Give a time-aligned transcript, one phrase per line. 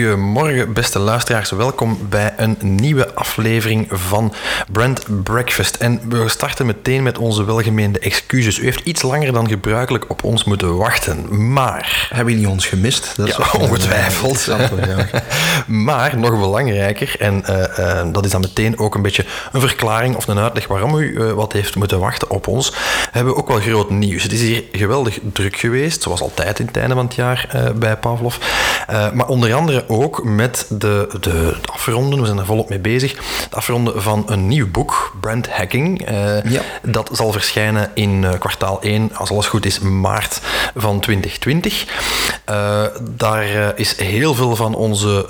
[0.00, 1.50] goedemorgen, beste luisteraars.
[1.50, 4.32] Welkom bij een nieuwe aflevering van
[4.72, 5.74] Brand Breakfast.
[5.74, 8.58] En we starten meteen met onze welgemeende excuses.
[8.58, 12.08] U heeft iets langer dan gebruikelijk op ons moeten wachten, maar...
[12.14, 13.12] Hebben jullie ons gemist?
[13.16, 14.48] Dat is ja, ongetwijfeld.
[15.66, 20.16] maar nog belangrijker, en uh, uh, dat is dan meteen ook een beetje een verklaring
[20.16, 22.72] of een uitleg waarom u uh, wat heeft moeten wachten op ons,
[23.10, 24.22] hebben we ook wel groot nieuws.
[24.22, 27.96] Het is hier geweldig druk geweest, zoals altijd in het einde van het jaar bij
[27.96, 28.36] Pavlov.
[29.12, 33.12] maar onder andere ook met de, de, afronden, we zijn er volop mee bezig,
[33.42, 36.10] het afronden van een nieuw boek, Brand Hacking.
[36.10, 36.62] Uh, ja.
[36.82, 40.40] Dat zal verschijnen in uh, kwartaal 1, als alles goed is, maart
[40.76, 41.86] van 2020.
[42.50, 45.26] Uh, daar is heel veel van onze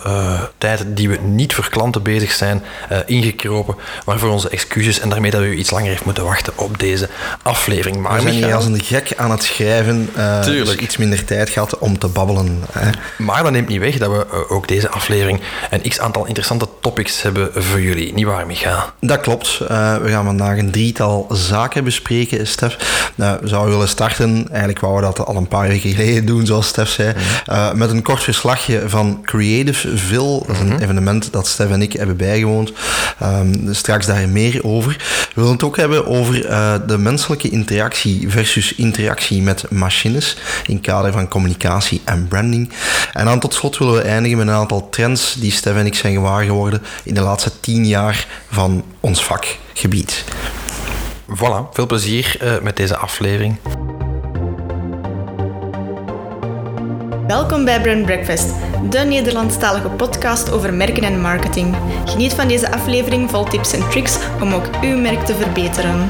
[0.59, 2.63] tijd die we niet voor klanten bezig zijn,
[3.07, 3.75] ingekropen.
[4.05, 7.09] Waarvoor onze excuses en daarmee dat u iets langer heeft moeten wachten op deze
[7.43, 7.97] aflevering.
[7.97, 10.11] Maar we zijn hier als een gek aan het schrijven.
[10.43, 10.67] Tuurlijk.
[10.67, 12.63] Dus iets minder tijd gehad om te babbelen.
[12.73, 12.91] Hè.
[13.19, 15.41] Maar dat neemt niet weg dat we eh, ook deze aflevering
[15.71, 18.13] een x-aantal interessante topics hebben voor jullie.
[18.15, 18.93] Niet waar, Micha?
[19.01, 19.59] Dat klopt.
[19.63, 22.77] Uh, we gaan vandaag een drietal zaken bespreken, Stef.
[23.15, 26.47] Nou, we zouden willen starten, eigenlijk wouden we dat al een paar weken geleden doen,
[26.47, 27.15] zoals Stef zei,
[27.51, 30.39] uh, met een kort verslagje van Creativeville.
[30.39, 30.83] Dat is een mm -hmm.
[30.83, 32.73] evenement dat Stef en ik hebben bijgewoond.
[33.23, 34.97] Um, straks daar meer over.
[35.35, 36.41] We willen het ook hebben over
[36.87, 42.73] de menselijke interactie versus interactie met machines in kader van communicatie en branding.
[43.13, 45.95] En dan tot slot willen we eindigen met een aantal trends die Stef en ik
[45.95, 50.25] zijn gewaar geworden in de laatste tien jaar van ons vakgebied.
[51.29, 53.57] Voilà, veel plezier uh, met deze aflevering.
[57.27, 58.55] Welkom bij Brand Breakfast,
[58.91, 61.77] de Nederlandstalige podcast over merken en marketing.
[62.05, 66.09] Geniet van deze aflevering vol tips en tricks om ook uw merk te verbeteren.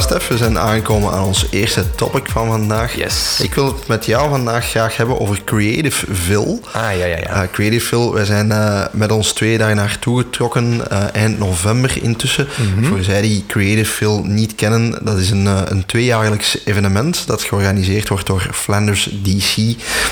[0.00, 2.96] Stef, we zijn aangekomen aan ons eerste topic van vandaag.
[2.96, 3.40] Yes.
[3.42, 6.58] Ik wil het met jou vandaag graag hebben over Creativeville.
[6.72, 7.42] Ah, ja, ja, ja.
[7.42, 12.48] Uh, Creativeville, wij zijn uh, met ons twee daar naartoe getrokken uh, eind november intussen.
[12.56, 12.84] Mm -hmm.
[12.84, 18.26] Voor zij die Creativeville niet kennen, dat is een, een tweejaarlijks evenement dat georganiseerd wordt
[18.26, 19.56] door Flanders DC.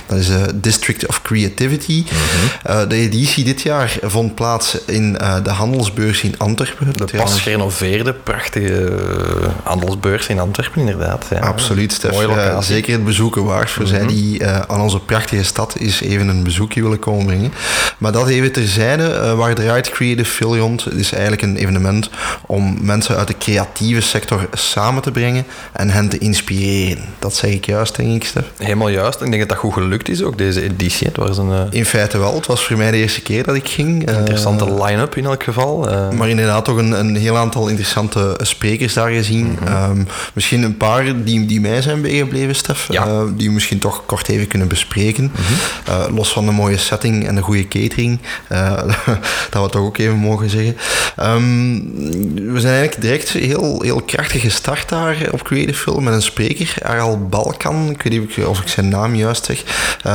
[0.07, 2.05] Dat is de District of Creativity.
[2.11, 2.19] Mm
[2.63, 2.89] -hmm.
[2.89, 5.13] de editie dit jaar vond plaats in
[5.43, 6.97] de handelsbeurs in Antwerpen.
[6.97, 8.93] De pas gerenoveerde, prachtige
[9.75, 11.27] handelsbeurs in Antwerpen, inderdaad.
[11.31, 11.39] Ja.
[11.39, 12.27] Absoluut, Stef.
[12.61, 13.99] Zeker het bezoeken waard voor mm -hmm.
[13.99, 17.53] zij die uh, aan onze prachtige stad is even een bezoekje willen komen brengen.
[17.99, 22.11] Maar dat even terzijde, uh, waar draait Creative Filiont is eigenlijk een evenement
[22.47, 27.05] om mensen uit de creatieve sector samen te brengen en hen te inspireren.
[27.19, 28.45] Dat zeg ik juist, denk ik, Stef.
[28.57, 29.21] Helemaal juist.
[29.21, 31.07] Ik denk dat dat goed gelukt is, ook deze editie.
[31.07, 32.35] Het was een, in feite wel.
[32.35, 34.11] Het was voor mij de eerste keer dat ik ging.
[34.11, 35.89] Interessante line-up in elk geval.
[36.13, 39.59] maar inderdaad toch een, een heel aantal interessante sprekers daar gezien.
[39.67, 39.99] -hmm.
[39.99, 42.87] um, misschien een paar die, die mij zijn bijgebleven, Stef.
[42.91, 43.07] Ja.
[43.07, 45.33] Uh, die we misschien toch kort even kunnen bespreken.
[45.35, 45.95] -hmm.
[45.95, 48.19] uh, los van de mooie setting en de goede catering.
[48.53, 48.73] Uh,
[49.51, 50.77] dat we toch ook even mogen zeggen.
[51.21, 51.93] Um,
[52.53, 56.75] we zijn eigenlijk direct heel, heel krachtig gestart daar op Creative Film met een spreker,
[56.83, 57.91] Aral Balkan.
[57.91, 59.63] Ik weet niet of ik zijn naam juist zeg.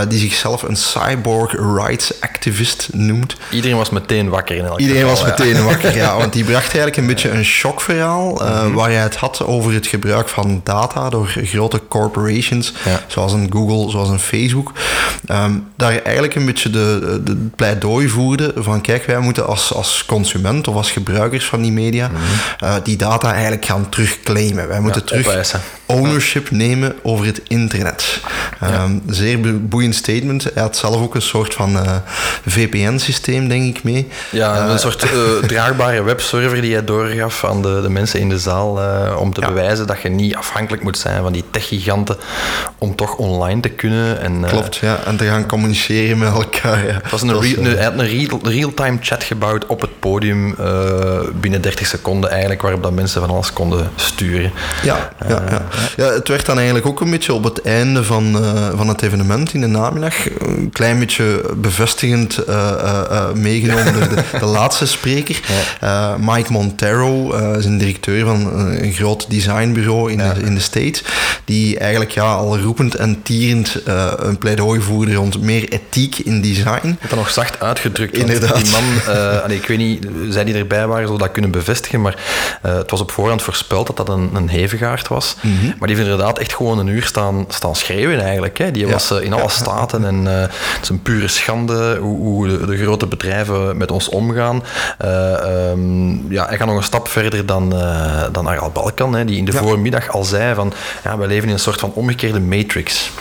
[0.08, 3.36] die zichzelf een cyborg rights activist noemt.
[3.52, 6.18] Iedereen was meteen wakker in elk Iedereen geval, was meteen wakker, ja.
[6.18, 8.32] Want die bracht eigenlijk een beetje een shockverhaal.
[8.32, 8.74] Mm -hmm.
[8.74, 13.04] waar hij het had over het gebruik van data door grote corporations, ja.
[13.08, 14.74] zoals een Google, zoals een Facebook,
[15.32, 20.06] um, daar eigenlijk een beetje de, de pleidooi voerde van kijk, wij moeten als, als
[20.06, 22.68] consument of als gebruikers van die media mm -hmm.
[22.68, 24.68] uh, die data eigenlijk gaan terugclaimen.
[24.68, 25.62] Wij moeten ja, terug opeisen.
[25.86, 28.22] ownership nemen over het internet.
[28.64, 30.44] Um, zeer boeiend statement.
[30.44, 31.96] Hij had zelf ook een soort van uh,
[32.46, 34.08] VPN-systeem, denk ik, mee.
[34.32, 35.06] Ja, een uh, soort
[35.48, 38.80] draagbare webserver die hij doorgaf aan de, de mensen in de zaal
[39.18, 42.18] om te bewijzen dat je niet afhankelijk moet zijn van die techgiganten
[42.78, 44.22] om toch online te kunnen.
[44.22, 45.00] En, uh, Klopt, ja.
[45.06, 46.86] En te gaan communiceren met elkaar.
[46.86, 46.94] Ja.
[46.94, 51.62] Het was een, real, een, een real, real-time chat gebouwd op het podium uh, binnen
[51.62, 54.52] 30 seconden eigenlijk, waarop dat mensen van alles konden sturen.
[54.84, 55.62] Ja, ja, ja.
[55.96, 58.38] ja, het werd dan eigenlijk ook een beetje op het einde van,
[58.76, 62.40] van het evenement in de namiddag een klein beetje bevestigend
[63.34, 65.40] meegenomen door de, de, laatste spreker.
[66.20, 71.04] Mike Montero is een directeur van een groot designbureau in, de, in de States,
[71.46, 76.42] die eigenlijk ja, al roepend en tierend uh, een pleidooi voerde rond meer ethiek in
[76.42, 76.98] design.
[77.00, 78.18] Het dat nog zacht uitgedrukt.
[78.18, 78.56] Inderdaad.
[78.56, 82.02] Die man, uh, allee, ik weet niet, zij die erbij waren zullen dat kunnen bevestigen,
[82.02, 82.16] maar
[82.66, 85.36] uh, het was op voorhand voorspeld dat dat een, een hevegaard was.
[85.42, 85.74] Mm -hmm.
[85.78, 88.58] Maar die heeft inderdaad echt gewoon een uur staan, staan schreeuwen eigenlijk.
[88.58, 88.72] Hè.
[88.72, 88.92] Die ja.
[88.92, 89.50] was in alle ja.
[89.50, 94.10] staten en het is een pure schande hoe, hoe de, de, grote bedrijven met ons
[94.10, 94.64] omgaan.
[95.06, 97.70] Um, ja, hij gaat nog een stap verder dan,
[98.32, 100.74] dan Aral Balkan, hè, die in de voormiddag al zei van
[101.04, 103.12] ja, we leven in een soort van omgekeerde matrix.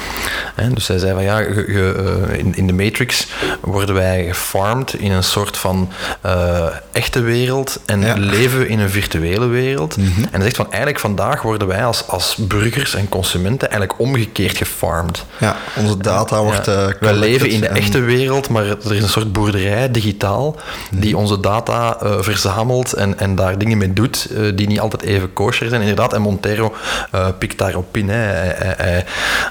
[0.55, 3.27] He, dus hij zei van ja, ge, ge, in, in, de matrix
[3.61, 5.89] worden wij gefarmed in een soort van
[6.27, 8.15] uh, echte wereld en ja.
[8.17, 9.97] leven we in een virtuele wereld.
[9.97, 10.25] Mm -hmm.
[10.25, 14.57] En hij zegt van eigenlijk vandaag worden wij als, als burgers en consumenten eigenlijk omgekeerd
[14.57, 15.25] gefarmed.
[15.39, 16.69] Ja, onze data wordt...
[16.69, 17.77] Uh, wij leven in de en...
[17.77, 20.57] echte wereld, maar er is een soort boerderij, digitaal,
[20.91, 25.33] die onze data uh, verzamelt en, en daar dingen mee doet die niet altijd even
[25.33, 25.78] kosher zijn.
[25.81, 26.75] Inderdaad, en Montero
[27.39, 28.09] pikt daarop in.
[28.09, 28.17] Hè.
[28.17, 29.05] Hij, hij, hij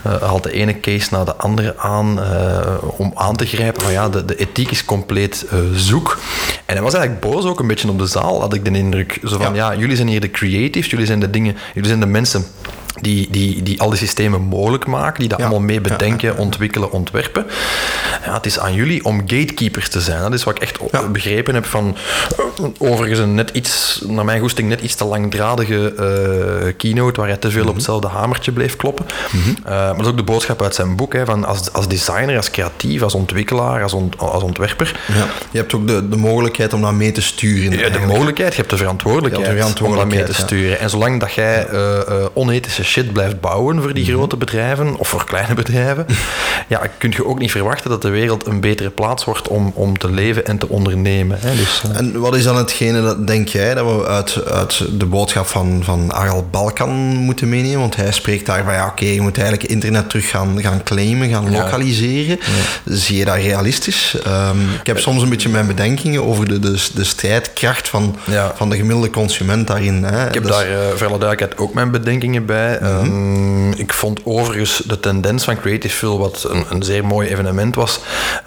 [0.07, 3.91] uh, haalt de ene case na de andere aan uh, om aan te grijpen van
[3.91, 6.19] ja, de, de ethiek is compleet uh, zoek.
[6.65, 9.19] En hij was eigenlijk boos ook een beetje op de zaal, had ik de indruk.
[9.23, 11.99] Zo van ja, ja jullie zijn hier de creatives, jullie zijn de dingen, jullie zijn
[11.99, 12.45] de mensen
[13.01, 16.33] die, die, die al die systemen mogelijk maken, die dat ja, allemaal mee bedenken, ja,
[16.33, 17.45] ja, ontwikkelen, ontwerpen.
[18.25, 20.21] Ja, het is aan jullie om gatekeepers te zijn.
[20.21, 21.97] Dat is wat ik echt begrepen heb van
[22.77, 25.93] overigens een net iets, naar mijn goesting, net iets te langdradige
[26.65, 27.69] uh, keynote waar hij te veel mm -hmm.
[27.69, 29.05] op hetzelfde hamertje bleef kloppen.
[29.31, 29.55] Mm -hmm.
[29.65, 32.37] uh, maar dat is ook de boodschap uit zijn boek, hè, van als, als designer,
[32.37, 34.99] als creatief, als ontwikkelaar, als, ont, als ontwerper.
[35.51, 37.77] Je hebt ook de, de mogelijkheid om dat mee te sturen.
[37.77, 40.79] Ja, de mogelijkheid, je hebt de verantwoordelijkheid, de verantwoordelijkheid om dat mee te sturen.
[40.79, 44.17] En zolang dat jij uh, onethische shit blijft bouwen voor die mm -hmm.
[44.17, 46.05] grote bedrijven of voor kleine bedrijven,
[46.67, 49.97] ja, kun je ook niet verwachten dat de wereld een betere plaats wordt om, om
[49.97, 51.37] te leven en te ondernemen.
[51.41, 51.55] Hè.
[51.55, 51.97] Dus, uh...
[51.97, 55.81] En wat is dan hetgene dat denk jij dat we uit, uit de boodschap van,
[55.83, 57.79] van Aral Balkan moeten meenemen?
[57.79, 60.83] Want hij spreekt daar van ja, oké, okay, je moet eigenlijk internet terug gaan, gaan
[60.83, 61.61] claimen, gaan ja.
[61.61, 62.39] lokaliseren.
[62.85, 62.95] Ja.
[62.95, 64.17] Zie je dat realistisch?
[64.27, 68.51] Um, ik heb soms een beetje mijn bedenkingen over de, de, de strijdkracht van, ja.
[68.55, 70.03] van de gemiddelde consument daarin.
[70.03, 70.27] Hè.
[70.27, 72.76] Ik heb daar uh, voor alle duidelijkheid ook mijn bedenkingen bij.
[72.79, 73.71] Mm -hmm.
[73.71, 77.75] um, ik vond overigens de tendens van Creative Fill, wat een, een zeer mooi evenement
[77.75, 77.99] was,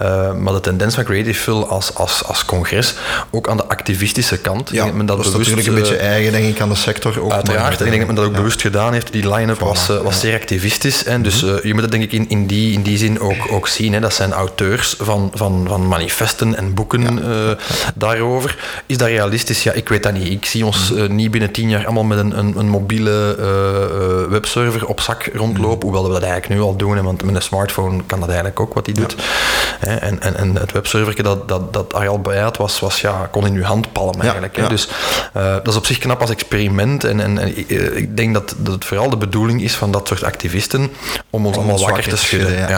[0.03, 2.95] uh, maar de tendens van Creative Fill als, als, als congres,
[3.31, 4.71] ook aan de activistische kant.
[4.71, 7.23] Ja, men dat, dat is bewust, natuurlijk een beetje eigen, denk ik, aan de sector.
[7.23, 8.37] Ook uiteraard, en ik denk dat men dat ook ja.
[8.37, 9.13] bewust gedaan heeft.
[9.13, 10.21] Die line-up voilà, was, uh, was ja.
[10.21, 11.05] zeer activistisch.
[11.05, 13.53] En dus uh, je moet het denk ik in, in, die, in die zin ook,
[13.53, 13.93] ook zien.
[13.93, 14.01] Hè.
[14.01, 17.19] Dat zijn auteurs van, van, van manifesten en boeken
[17.95, 18.57] daarover.
[18.87, 19.63] Is dat realistisch?
[19.63, 20.31] Ja, ik weet dat niet.
[20.31, 23.37] Ik zie ons niet binnen tien jaar allemaal met een, een, een mobiele
[24.29, 25.89] webserver op zak rondlopen.
[25.89, 28.75] Hoewel we dat eigenlijk nu al doen, want met een smartphone kan dat eigenlijk ook
[28.75, 29.15] wat hij doet.
[29.81, 33.47] En, en, en het webserver dat, dat, dat Ariel bij had, was, was ja, kon
[33.47, 34.57] in uw hand palmen eigenlijk.
[34.57, 34.69] Ja, ja.
[34.69, 34.89] Dus
[35.37, 37.05] uh, dat is op zich knap als experiment.
[37.05, 40.09] En, en, en uh, ik denk dat, dat het vooral de bedoeling is van dat
[40.09, 40.91] soort activisten
[41.31, 42.69] om ons om allemaal wakker te schudden.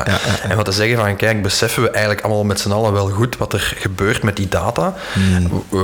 [0.43, 3.37] En wat te zeggen van, kijk, beseffen we eigenlijk allemaal met z'n allen wel goed
[3.37, 4.95] wat er gebeurt met die data.
[5.12, 5.65] Hmm.
[5.73, 5.81] Uh,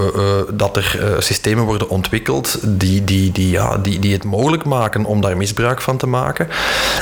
[0.53, 5.21] dat er systemen worden ontwikkeld die, die, die, ja, die, die het mogelijk maken om
[5.21, 6.49] daar misbruik van te maken.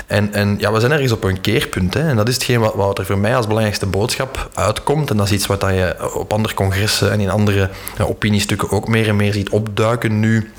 [0.07, 1.95] En, en ja, we zijn ergens op een keerpunt.
[1.95, 2.09] Hè.
[2.09, 5.11] En dat is hetgeen wat, wat er voor mij als belangrijkste boodschap uitkomt.
[5.11, 7.71] En dat is iets wat je op andere congressen en in andere
[8.01, 10.51] opiniestukken ook meer en meer ziet opduiken nu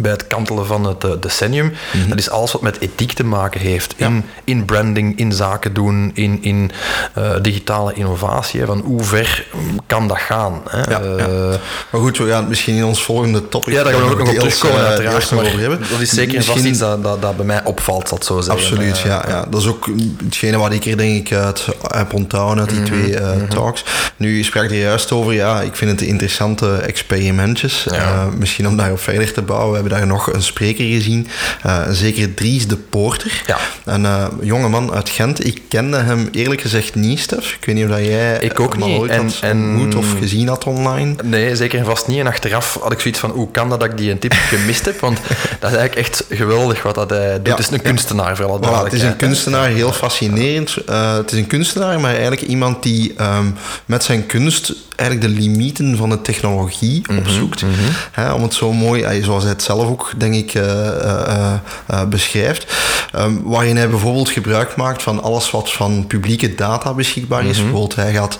[0.00, 1.64] bij het kantelen van het uh, decennium.
[1.64, 2.08] Mm -hmm.
[2.08, 3.94] Dat is alles wat met ethiek te maken heeft.
[3.96, 4.22] In, ja.
[4.44, 6.70] in branding, in zaken doen, in, in
[7.18, 8.64] uh, digitale innovatie.
[8.64, 9.46] Van hoe ver
[9.86, 10.62] kan dat gaan?
[10.68, 10.90] Hè?
[10.90, 11.58] Ja, uh, ja.
[11.90, 13.74] Maar goed, we gaan misschien in ons volgende topic...
[13.74, 15.30] Ja, daar gaan we ook nog op terugkomen, uiteraard.
[15.30, 15.80] Maar over hebben.
[15.90, 16.54] Dat is zeker misschien...
[16.54, 18.64] vast iets dat, dat, dat, bij mij opvalt, dat zo zeggen.
[18.64, 19.46] Absoluut, ja, ja.
[19.50, 19.88] Dat is ook
[20.24, 23.00] hetgene wat ik er denk ik uit heb onthouden uit die mm -hmm.
[23.00, 23.48] twee mm -hmm.
[23.48, 23.84] talks.
[24.16, 27.86] Nu, je sprak er juist over, ja, ik vind het interessante experimentjes.
[27.90, 28.28] Ja.
[28.38, 31.28] misschien om daarop verder te bouwen hebben daar nog een spreker gezien,
[31.66, 33.42] uh, een zekere Dries de Poorter.
[33.46, 33.58] Ja.
[33.84, 35.46] Een jonge man uit Gent.
[35.46, 37.52] Ik kende hem eerlijk gezegd niet, Stef.
[37.52, 38.98] Ik weet niet of dat jij ik ook hem niet.
[38.98, 41.14] ooit en, had ontmoet of gezien had online.
[41.22, 42.18] Nee, zeker en vast niet.
[42.18, 44.84] En achteraf had ik zoiets van, hoe kan dat dat ik die een tip gemist
[44.84, 45.00] heb?
[45.00, 45.18] Want
[45.60, 47.46] dat is eigenlijk echt geweldig wat dat hij doet.
[47.46, 47.50] Ja.
[47.50, 50.76] Het is een kunstenaar, vooral voilà, Het is een kunstenaar, heel fascinerend.
[50.88, 53.54] Uh, het is een kunstenaar, maar eigenlijk iemand die um,
[53.86, 57.64] met zijn kunst eigenlijk de limieten van de technologie Mhm, opzoekt.
[58.12, 61.52] Hè, om het zo mooi, eh, zoals hij het zelf ook, denk ik, eh,
[61.86, 62.66] eh, beschrijft.
[63.12, 67.50] Ehm, waarin hij bijvoorbeeld gebruik maakt van alles wat van publieke data beschikbaar Mhm.
[67.50, 67.56] is.
[67.58, 68.38] Bijvoorbeeld, hij gaat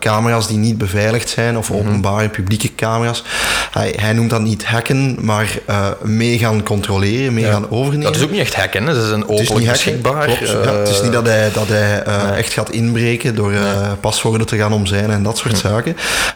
[0.00, 1.78] camera's die niet beveiligd zijn of Mhm.
[1.78, 3.22] openbare publieke camera's.
[3.70, 5.58] Hij, hij noemt dat niet hacken, maar
[6.02, 8.06] mee gaan controleren, mee gaan overnemen.
[8.06, 8.94] Dat is ook niet echt hacken, hè.
[8.94, 10.24] dat is een openlijk beschikbaar.
[10.24, 10.48] klopt.
[10.48, 12.02] ja, het is niet dat hij, dat hij
[12.36, 13.52] echt gaat inbreken door
[14.00, 15.69] paswoorden te gaan omzeilen en dat soort zaken.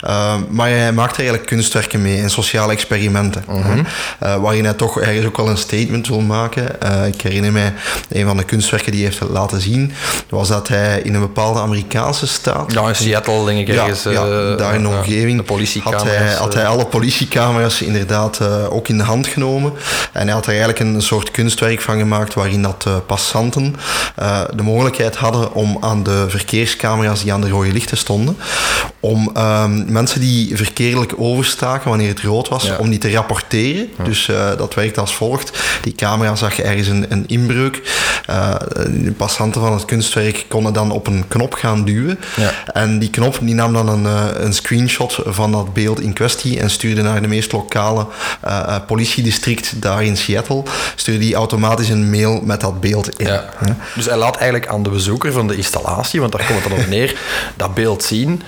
[0.05, 3.45] Uh, maar hij maakt er eigenlijk kunstwerken mee en sociale experimenten.
[3.49, 3.77] hè.
[3.77, 6.67] Uh, waarin hij toch ergens ook wel een statement wil maken.
[6.85, 7.73] Uh, ik herinner mij,
[8.11, 9.93] een van de kunstwerken die hij heeft laten zien,
[10.29, 12.73] was dat hij in een bepaalde Amerikaanse staat...
[12.73, 14.03] Ja, in Seattle, denk ik, ergens.
[14.03, 16.03] ja, eh, daar in de omgeving de politiecamera's.
[16.09, 19.73] had hij, had hij eh, alle politiecamera's inderdaad eh, ook in de hand genomen.
[20.13, 23.77] En hij had er eigenlijk een soort kunstwerk van gemaakt waarin dat eh, passanten
[24.17, 28.37] eh, de mogelijkheid hadden om aan de verkeerscamera's die aan de rode lichten stonden,
[29.01, 32.77] om ehm, mensen die verkeerlijk overstaken wanneer het rood was, Ja.
[32.77, 33.89] om die te rapporteren.
[34.05, 35.59] Dus eh, dat werkt als volgt.
[35.83, 37.83] Die camera zag ergens een, een inbreuk.
[38.27, 38.55] Eh,
[38.89, 42.19] de passanten van het kunstwerk konden dan op een knop gaan duwen.
[42.37, 42.53] Ja.
[42.73, 46.61] En die knop die nam dan een, eh, een screenshot van dat beeld in kwestie
[46.61, 48.07] en stuurde naar de meest lokale
[48.87, 50.63] politiedistrict daar in Seattle.
[50.95, 53.41] Stuurde die automatisch een mail met dat beeld in.
[53.95, 56.79] Dus hij laat eigenlijk aan de bezoeker van de installatie, want daar komt het dan
[56.79, 57.17] op neer,
[57.57, 58.43] dat beeld zien,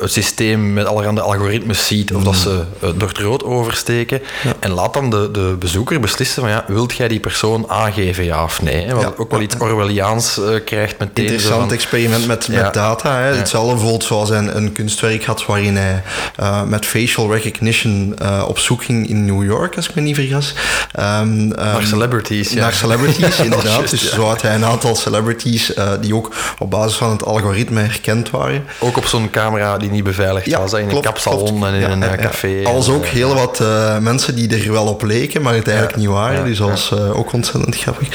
[0.00, 4.20] het systeem met allerhande algoritmes ziet of dat ze eh, door het rood oversteken
[4.58, 8.42] en laat dan de, de bezoeker beslissen van ja, wilt jij die persoon aangeven, ja
[8.44, 8.84] of nee?
[8.86, 8.94] Hè?
[8.94, 9.12] Wat Ja.
[9.16, 11.26] ook wel iets Orwelliaans eh, krijgt meteen.
[11.26, 12.70] zo Interessant van- experiment met, met Ja.
[12.70, 13.18] data.
[13.18, 13.34] Hè.
[13.36, 16.02] Hetzelfde bijvoorbeeld zoals hij een, een kunstwerk had waarin hij
[16.36, 20.14] eh, met facial recognition eh, op zoek ging in New York, als ik me niet
[20.14, 20.54] vergas.
[20.92, 22.60] Ehm, Naar ehm, celebrities, ja.
[22.60, 23.90] Naar celebrities, inderdaad.
[23.90, 27.80] Dus zo had hij een aantal celebrities eh, die ook op basis van het algoritme
[27.80, 28.64] herkend waren.
[28.78, 31.64] Ook op zo'n camera die niet beveiligd was, hè, in klopt, een kapsalon klopt.
[31.64, 32.64] en in Ja, een eh, café.
[32.64, 35.96] Als ook eh, heel wat eh, mensen die er wel op leken, maar het eigenlijk
[35.98, 36.44] niet waren.
[36.44, 38.08] dus dat was ook ontzettend grappig.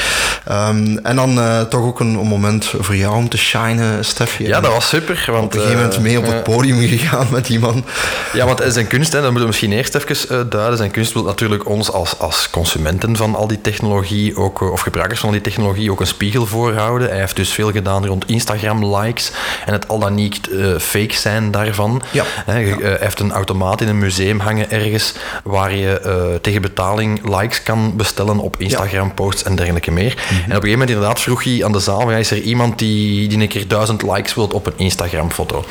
[0.45, 4.47] Ehm, en dan toch ook een, een moment voor jou om te shinen, Stefje.
[4.47, 5.23] Ja, dat was super.
[5.27, 7.85] Want, op een gegeven moment mee op het podium gegaan met die man.
[8.33, 10.77] Ja, want zijn kunst, hè, dat moeten we misschien eerst even duiden.
[10.77, 15.19] Zijn kunst wil natuurlijk ons als, als consumenten van al die technologie, ook, of gebruikers
[15.19, 17.09] van die technologie, ook een spiegel voorhouden.
[17.09, 19.31] Hij heeft dus veel gedaan rond Instagram-likes
[19.65, 22.01] en het al dan niet fake zijn daarvan.
[22.11, 22.23] Ja.
[22.45, 27.37] Je- eh, heeft een automaat in een museum hangen ergens waar je eh, tegen betaling
[27.39, 30.11] likes kan bestellen op Instagram-posts en dergelijke meer.
[30.11, 33.27] En op een gegeven moment inderdaad vroeg hij aan de zaal, is er iemand die,
[33.27, 35.65] die een keer duizend likes wilt op een Instagram-foto?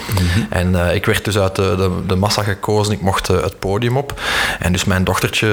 [0.51, 3.97] En eh, ik werd dus uit de, de, de massa gekozen, ik mocht het podium
[3.97, 4.21] op.
[4.59, 5.47] En dus mijn dochtertje,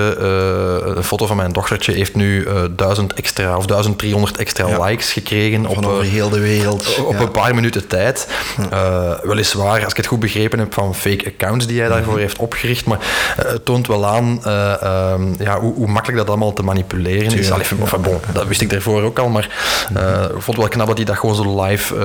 [0.95, 4.83] een foto van mijn dochtertje heeft nu 1000 extra of 1300 extra Ja.
[4.85, 6.99] likes gekregen op, Van over heel de wereld.
[6.99, 7.19] op Ja.
[7.19, 8.27] een paar minuten tijd.
[9.23, 12.21] Weliswaar, als ik het goed begrepen heb, van fake accounts die hij daarvoor Mhm.
[12.21, 12.85] heeft opgericht.
[12.85, 12.99] Maar
[13.37, 17.37] eh, het toont wel aan eh, ehm, ja, hoe, hoe makkelijk dat allemaal te manipuleren
[17.37, 17.51] is.
[17.51, 19.29] Allee, enfin, bon, dat wist ik daarvoor ook al.
[19.29, 19.49] Maar
[19.89, 19.97] Mhm.
[20.03, 21.95] eh, ik vond het wel knap dat hij dat gewoon zo live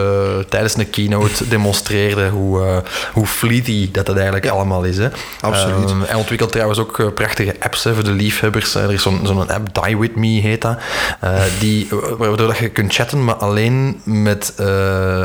[0.49, 2.29] tijdens een keynote demonstreerde.
[2.29, 2.83] Hoe,
[3.13, 4.97] hoe fleety dat het eigenlijk allemaal is.
[4.99, 5.09] Hè.
[5.41, 5.89] absoluut.
[5.91, 8.75] Ehm, hij ontwikkelt trouwens ook prachtige apps hè, voor de liefhebbers.
[8.75, 10.79] Er is zo'n zo'n app, Die With Me heet dat.
[11.61, 14.53] Die, waardoor dat je kunt chatten, maar alleen, met,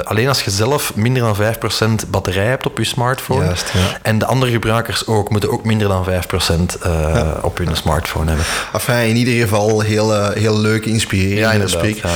[0.04, 3.46] alleen als je zelf minder dan 5% batterij hebt op je smartphone.
[3.46, 3.80] Juist, ja.
[4.02, 8.46] En de andere gebruikers ook, moeten ook minder dan 5% eh, op hun smartphone hebben.
[8.74, 11.54] Enfin, in ieder geval heel, eh, heel leuk, inspirerend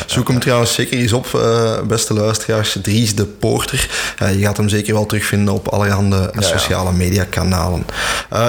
[0.06, 2.78] Zoek hem trouwens zeker eens op, eh, beste luisteraars.
[2.82, 3.90] Dries de Poorter.
[4.18, 7.86] Eh, je gaat hem zeker wel terugvinden op allerhande sociale mediakanalen.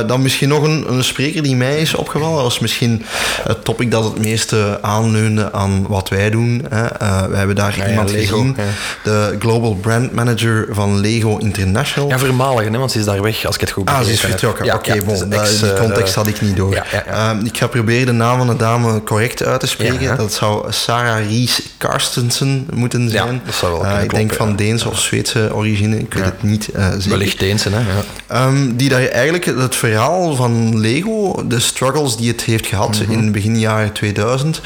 [0.07, 2.35] Dan misschien nog een, een spreker die mij is opgevallen.
[2.35, 3.05] Dat was misschien
[3.43, 6.67] het topic dat het meeste aanleunde aan wat wij doen.
[6.69, 6.83] Hè.
[7.29, 8.57] We hebben daar iemand Lego, gezien.
[9.03, 11.70] De Global Brand Manager van Lego International.
[12.09, 14.25] Ja, vermaligen, hè, want ze is daar weg, als ik het goed Ah, begrepen ze
[14.25, 14.65] is vertrokken.
[14.65, 16.75] Ja, Oké, bon, dat- ex, die eh, context had ik niet door.
[16.75, 20.17] Ehm, ik ga proberen de naam van de dame correct uit te spreken.
[20.17, 23.41] Dat zou Sarah Ries Karstensen moeten zijn.
[23.45, 26.69] dat zou wel Eh, ik denk van Deense of Zweedse origine, ik weet het niet
[26.69, 27.09] eh, zeker.
[27.11, 27.79] Wellicht Deense, hè.
[27.79, 27.85] Ja.
[28.27, 33.13] Ehm, die daar eigenlijk het verhaal van Lego, de struggles die het heeft gehad Mhm.
[33.13, 34.61] in begin jaren 2000,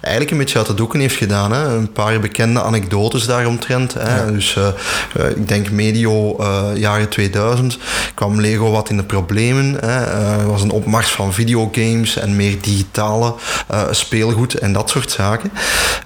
[0.00, 1.52] eigenlijk een beetje uit de doeken heeft gedaan.
[1.52, 1.64] Hè.
[1.76, 3.94] Een paar bekende anekdotes daaromtrent.
[3.98, 4.32] Hè.
[4.32, 4.66] Dus eh,
[5.24, 7.78] eh, ik denk medio eh, jaren 2000
[8.14, 9.76] kwam Lego wat in de problemen.
[9.80, 10.04] Hè.
[10.04, 13.34] Eh, Er was een opmars van videogames en meer digitale
[13.68, 15.52] eh, speelgoed en dat soort zaken.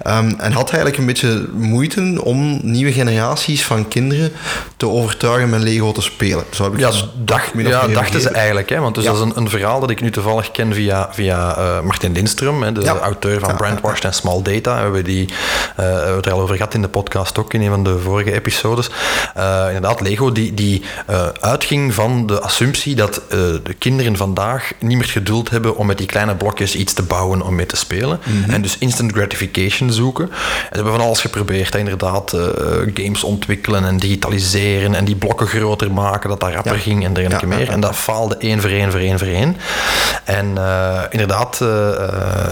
[0.01, 4.31] Ehm, en had eigenlijk een beetje moeite om nieuwe generaties van kinderen
[4.77, 6.43] te overtuigen met Lego te spelen.
[6.51, 8.69] Zo heb ik Ja, het dacht, ja dachten ze eigenlijk.
[8.69, 8.79] Hè?
[8.79, 9.11] Want dus Ja.
[9.11, 12.59] dat is een, een verhaal dat ik nu toevallig ken via, via eh, Martin Lindström,
[12.63, 12.97] hè, de Ja.
[12.97, 14.75] auteur van Brandwashed en Small Data.
[14.75, 17.53] We hebben die, eh, we hebben het er al over gehad in de podcast ook,
[17.53, 18.89] in een van de vorige episodes.
[19.35, 24.71] Eh, inderdaad, Lego Die, die uh, uitging van de assumptie dat uh, de kinderen vandaag
[24.79, 27.75] niet meer geduld hebben om met die kleine blokjes iets te bouwen om mee te
[27.75, 28.19] spelen.
[28.23, 28.53] Mm -hmm.
[28.53, 30.29] En dus instant gratification zoeken.
[30.29, 30.35] En
[30.69, 31.73] ze hebben van alles geprobeerd.
[31.73, 32.41] Hè, inderdaad, uh,
[32.93, 36.79] games ontwikkelen en digitaliseren en die blokken groter maken, dat dat rapper ja.
[36.79, 37.69] ging en dergelijke ja, meer.
[37.69, 39.57] En dat faalde één voor één voor één voor één.
[40.23, 40.47] En
[41.09, 41.55] inderdaad,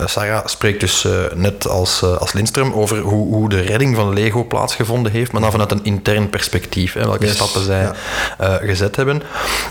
[0.06, 5.12] Sarah spreekt dus net als, als Lindström over hoe, hoe de redding van Lego plaatsgevonden
[5.12, 6.94] heeft, maar dan vanuit een intern perspectief.
[6.94, 7.38] Hè, welke yes.
[7.54, 7.94] Stappen zij
[8.40, 8.60] ja.
[8.62, 9.22] uh, gezet hebben.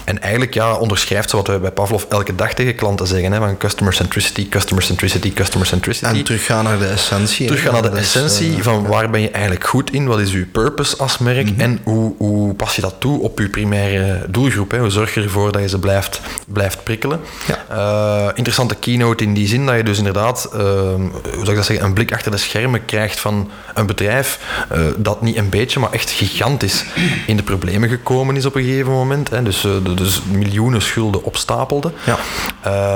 [0.04, 3.32] En eigenlijk ja, onderschrijft ze wat we bij Pavlov elke dag tegen klanten zeggen.
[3.32, 6.06] Hè, van customer centricity, customer centricity, customer centricity.
[6.06, 7.46] En teruggaan naar de essentie.
[7.46, 10.46] Teruggaan naar de essentie uh, van waar ben je eigenlijk goed in, wat is uw
[10.52, 11.60] purpose als merk mm -hmm.
[11.60, 14.70] en hoe, hoe pas je dat toe op je primaire doelgroep.
[14.70, 14.78] Hè?
[14.78, 17.20] Hoe zorg je ervoor dat je ze blijft, blijft prikkelen.
[17.46, 17.64] Ja.
[17.72, 21.86] Uh, interessante keynote in die zin dat je dus inderdaad, hoe zou ik dat zeggen,
[21.86, 24.38] een blik achter de schermen krijgt van een bedrijf
[24.96, 26.84] dat niet een beetje, maar echt gigantisch
[27.26, 29.30] in de problemen gekomen is op een gegeven moment.
[29.30, 29.42] Hè.
[29.42, 31.92] Dus, uh, dus miljoenen schulden opstapelde.
[32.04, 32.18] Ja.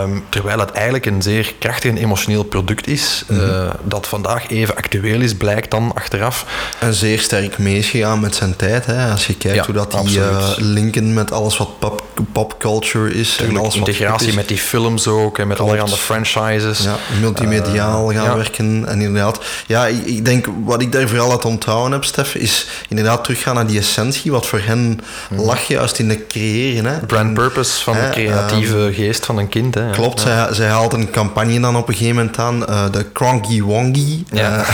[0.03, 3.49] Um, terwijl het eigenlijk een zeer krachtig en emotioneel product is, mm -hmm.
[3.49, 6.47] uh, dat vandaag even actueel is, blijkt dan achteraf.
[6.79, 8.87] En zeer sterk meegegaan met zijn tijd.
[8.87, 9.11] Hè.
[9.11, 12.03] Als je kijkt ja, hoe dat die uh, linken met alles wat pop,
[12.33, 13.37] popculture is.
[13.37, 16.83] en alles integratie met die films ook en met allerhande franchises.
[16.83, 18.37] Ja, multimediaal gaan ja.
[18.37, 18.85] werken.
[18.87, 22.67] En inderdaad, ja, ik, ik, denk wat ik daar vooral uit onthouden heb, Stef, is
[22.89, 26.85] inderdaad teruggaan naar die essentie, wat voor hen lag juist in de creëren.
[26.85, 26.99] Hè.
[26.99, 29.75] Brand purpose van de creatieve uh, geest van een kind.
[29.75, 29.91] Hè.
[29.91, 33.63] Klopt, zij, zij haalt een campagne dan op een gegeven moment aan, uh, de Cronky
[33.63, 34.25] Wongy.
[34.31, 34.65] Ja.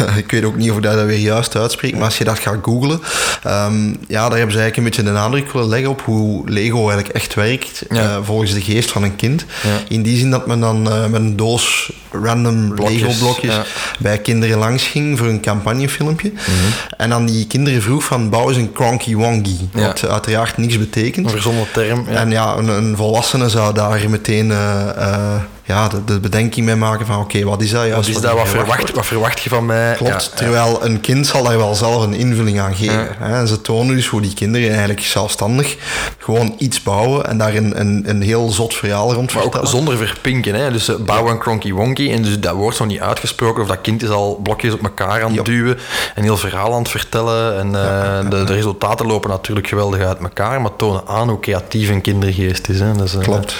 [0.00, 2.38] Uh, ik weet ook niet of ik dat weer juist uitspreek, maar als je dat
[2.38, 3.00] gaat googlen,
[3.46, 6.78] um, ja, daar hebben ze eigenlijk een beetje de nadruk willen leggen op hoe Lego
[6.78, 8.22] eigenlijk echt werkt, ja.
[8.22, 9.44] volgens de geest van een kind.
[9.88, 11.92] In die zin dat men dan met een doos
[12.22, 13.54] random Lego-blokjes
[13.98, 16.28] bij kinderen langs ging voor een campagnefilmpje.
[16.28, 16.72] Mm -hmm.
[16.96, 19.56] En dan die kinderen vroeg van bouw eens een cronky wongy.
[19.74, 19.86] Ja.
[19.86, 21.26] Wat uiteraard niks betekent.
[21.26, 22.04] Een verzonnen term.
[22.08, 22.14] Ja.
[22.14, 25.34] En ja, een, een, volwassene zou daar meteen uh, uh,
[25.66, 27.96] ja, de, de, bedenking mee maken van oké, okay, wat is dat juist?
[27.96, 28.32] Wat is dat?
[28.32, 29.94] Wat verwacht, wat verwacht je van mij?
[29.94, 33.08] Klopt, ja, terwijl een kind zal daar wel zelf een invulling aan geven.
[33.18, 33.38] Hè?
[33.38, 35.76] En ze tonen dus hoe die kinderen eigenlijk zelfstandig
[36.18, 39.66] gewoon iets bouwen en daar een, een, een heel zot verhaal rond maar vertellen.
[39.66, 40.54] ook zonder verpinken.
[40.54, 40.70] Hè?
[40.70, 43.80] Dus uh, bouwen een cronky wonky en dus dat wordt zo niet uitgesproken of dat
[43.80, 45.78] kind is al blokjes op elkaar aan het duwen,
[46.14, 50.18] een heel verhaal aan het vertellen en uh, de, de, resultaten lopen natuurlijk geweldig uit
[50.18, 52.80] elkaar, maar tonen aan hoe creatief een kindergeest is.
[52.80, 52.92] Hè?
[52.92, 53.56] Dus, uh, Klopt.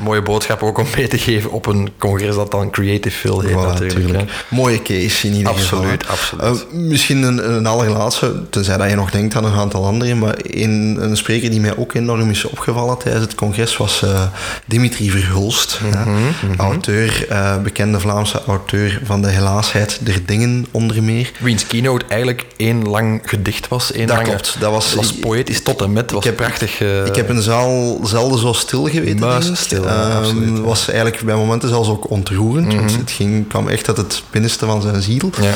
[0.00, 3.54] mooie boodschap ook om mee te geven op een congres dat dan Creative heet voilà,
[3.54, 4.30] natuurlijk.
[4.48, 6.40] Mooie case in ieder absoluut, geval.
[6.40, 10.18] Absoluut, uh, misschien een, een allerlaatste, tenzij dat je nog denkt aan een aantal anderen,
[10.18, 14.22] maar een, een spreker die mij ook enorm is opgevallen tijdens het congres was uh,
[14.66, 15.80] Dimitri Verhulst.
[15.82, 16.54] Mm -hmm, mm -hmm.
[16.56, 21.30] Auteur, uh, bekende Vlaamse auteur van De Helaasheid der Dingen onder meer.
[21.38, 23.92] Wiens keynote eigenlijk één lang gedicht was.
[23.92, 24.56] Één dat lange, klopt.
[24.60, 26.10] Dat was, was poëtisch tot en met.
[26.10, 26.80] was heb, prachtig.
[26.80, 29.56] ik heb een zaal zelden zo stil geweten.
[29.56, 32.72] stil, um, was eigenlijk bij momenten zelfs ook ontroerend.
[32.72, 32.98] Mm -hmm.
[32.98, 35.30] Het ging, kwam echt uit het binnenste van zijn ziel.
[35.40, 35.52] Ja.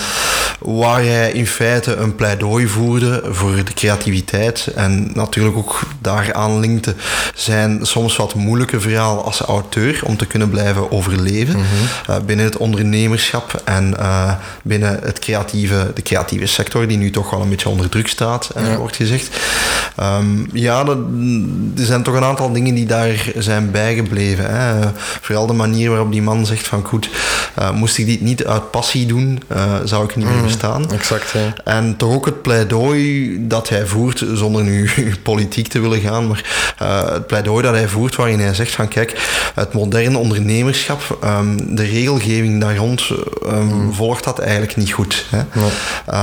[0.59, 4.67] Waar hij in feite een pleidooi voerde voor de creativiteit.
[4.75, 6.95] En natuurlijk ook daaraan linkte
[7.35, 11.57] zijn soms wat moeilijke verhaal als auteur om te kunnen blijven overleven.
[11.57, 12.15] Mm -hmm.
[12.15, 17.31] uh, binnen het ondernemerschap en uh, binnen het creatieve, de creatieve sector, die nu toch
[17.31, 18.61] wel een beetje onder druk staat, ja.
[18.61, 19.37] uh, wordt gezegd.
[20.01, 20.99] Um, ja, dat,
[21.77, 24.57] er zijn toch een aantal dingen die daar zijn bijgebleven.
[24.57, 24.89] Hè.
[25.21, 27.11] Vooral de manier waarop die man zegt van goed,
[27.59, 30.83] uh, moest ik dit niet uit passie doen, uh, zou ik niet meer bestaan.
[30.83, 31.53] Mm, exact, ja.
[31.65, 34.91] En toch ook het pleidooi dat hij voert, zonder nu
[35.23, 36.45] politiek te willen gaan, maar
[36.83, 39.13] uh, het pleidooi dat hij voert waarin hij zegt van kijk,
[39.55, 43.11] het moderne ondernemerschap, um, de regelgeving daar rond
[43.47, 43.93] um, mm.
[43.93, 45.27] volgt dat eigenlijk niet goed.
[45.31, 45.43] Hè.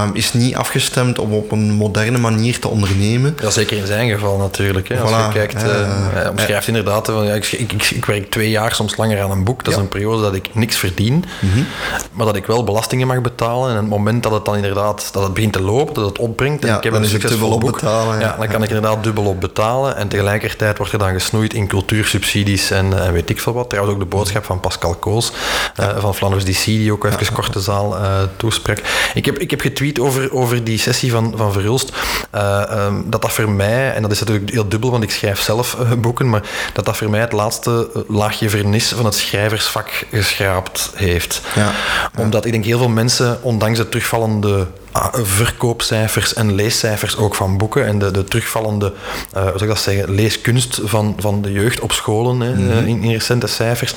[0.03, 3.35] Um, is niet afgestemd om op een moderne manier te ondernemen.
[3.41, 4.89] Ja, zeker in zijn geval natuurlijk.
[4.89, 4.99] Hè.
[4.99, 8.75] Als voilà, je kijkt, hij omschrijft inderdaad, van, ja, ik, ik, ik, werk twee jaar,
[8.75, 9.63] soms langer aan een boek.
[9.63, 9.79] Dat ja.
[9.79, 11.65] is een periode dat ik niks verdien, mm -hmm.
[12.11, 13.69] maar dat ik wel belastingen mag betalen.
[13.69, 16.63] En het moment dat het dan inderdaad dat het begint te lopen, dat het opbrengt,
[16.63, 18.19] en ja, ik heb dan een boek, betalen.
[18.19, 19.95] Ja, dan kan ik inderdaad dubbel op betalen.
[19.95, 23.69] En tegelijkertijd wordt er dan gesnoeid in cultuursubsidies en, en weet ik veel wat.
[23.69, 25.31] Trouwens ook de boodschap van Pascal Koos
[25.79, 28.77] uh, van Flanders DC, die ook even korte zaal uh, toesprak.
[29.13, 31.91] Ik heb, ik heb getweet over, over die sessie van, van Verhulst,
[32.35, 35.41] uh, um, dat dat voor mij, en dat is natuurlijk heel dubbel, want ik schrijf
[35.41, 36.41] zelf boeken, maar
[36.73, 41.41] dat dat voor mij het laatste laagje vernis van het schrijversvak geschraapt heeft.
[41.55, 41.71] Ja.
[42.17, 44.67] Omdat ik denk heel veel mensen, ondanks de terugvallende
[45.13, 49.79] verkoopcijfers en leescijfers ook van boeken en de, de terugvallende, uh, hoe zou ik dat
[49.79, 52.87] zeggen, leeskunst van, van de jeugd op scholen hè, Mhm.
[52.87, 53.93] in, in recente cijfers.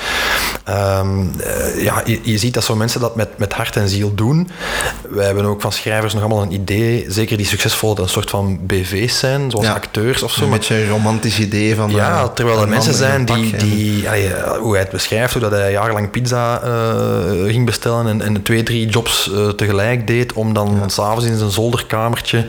[0.64, 4.14] Ehm, eh, ja, je, je ziet dat zo'n mensen dat met, met hart en ziel
[4.14, 4.48] doen.
[5.09, 8.30] Wij hebben ook van schrijvers nog allemaal een idee, zeker die succesvol, dat een soort
[8.30, 9.72] van BV's zijn, zoals Ja.
[9.74, 10.44] acteurs of zo.
[10.44, 11.90] Een beetje een romantisch idee van...
[11.90, 15.33] ja, eh, terwijl er mensen zijn die, pak die allee, eh, hoe hij het beschrijft,
[15.33, 20.07] hoe dat hij jarenlang pizza eh, ging bestellen en, en twee, drie jobs eh, tegelijk
[20.07, 22.47] deed, om dan s s'avonds in zijn zolderkamertje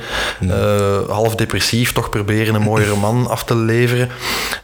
[0.50, 4.10] eh, half depressief toch proberen een mooie roman af te leveren.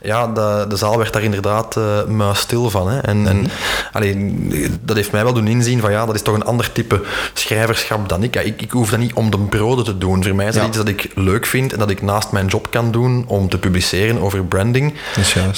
[0.01, 2.89] Ja, de, de zaal werd daar inderdaad eh muisstil van.
[2.89, 2.99] Hè.
[2.99, 3.47] En, en
[3.91, 4.37] allee,
[4.81, 7.01] dat heeft mij wel doen inzien van ja, dat is toch een ander type
[7.33, 8.33] schrijverschap dan ik.
[8.33, 10.23] Ja, ik, ik hoef dat niet om de broden te doen.
[10.23, 10.67] Voor mij is dat Ja.
[10.67, 13.57] iets dat ik leuk vind en dat ik naast mijn job kan doen om te
[13.57, 14.93] publiceren over branding.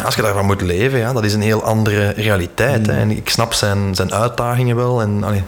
[0.06, 2.88] Als je daarvan moet leven, ja, dat is een heel andere realiteit.
[2.88, 2.94] Hè.
[2.94, 5.02] En ik snap zijn, zijn uitdagingen wel.
[5.02, 5.44] En allee,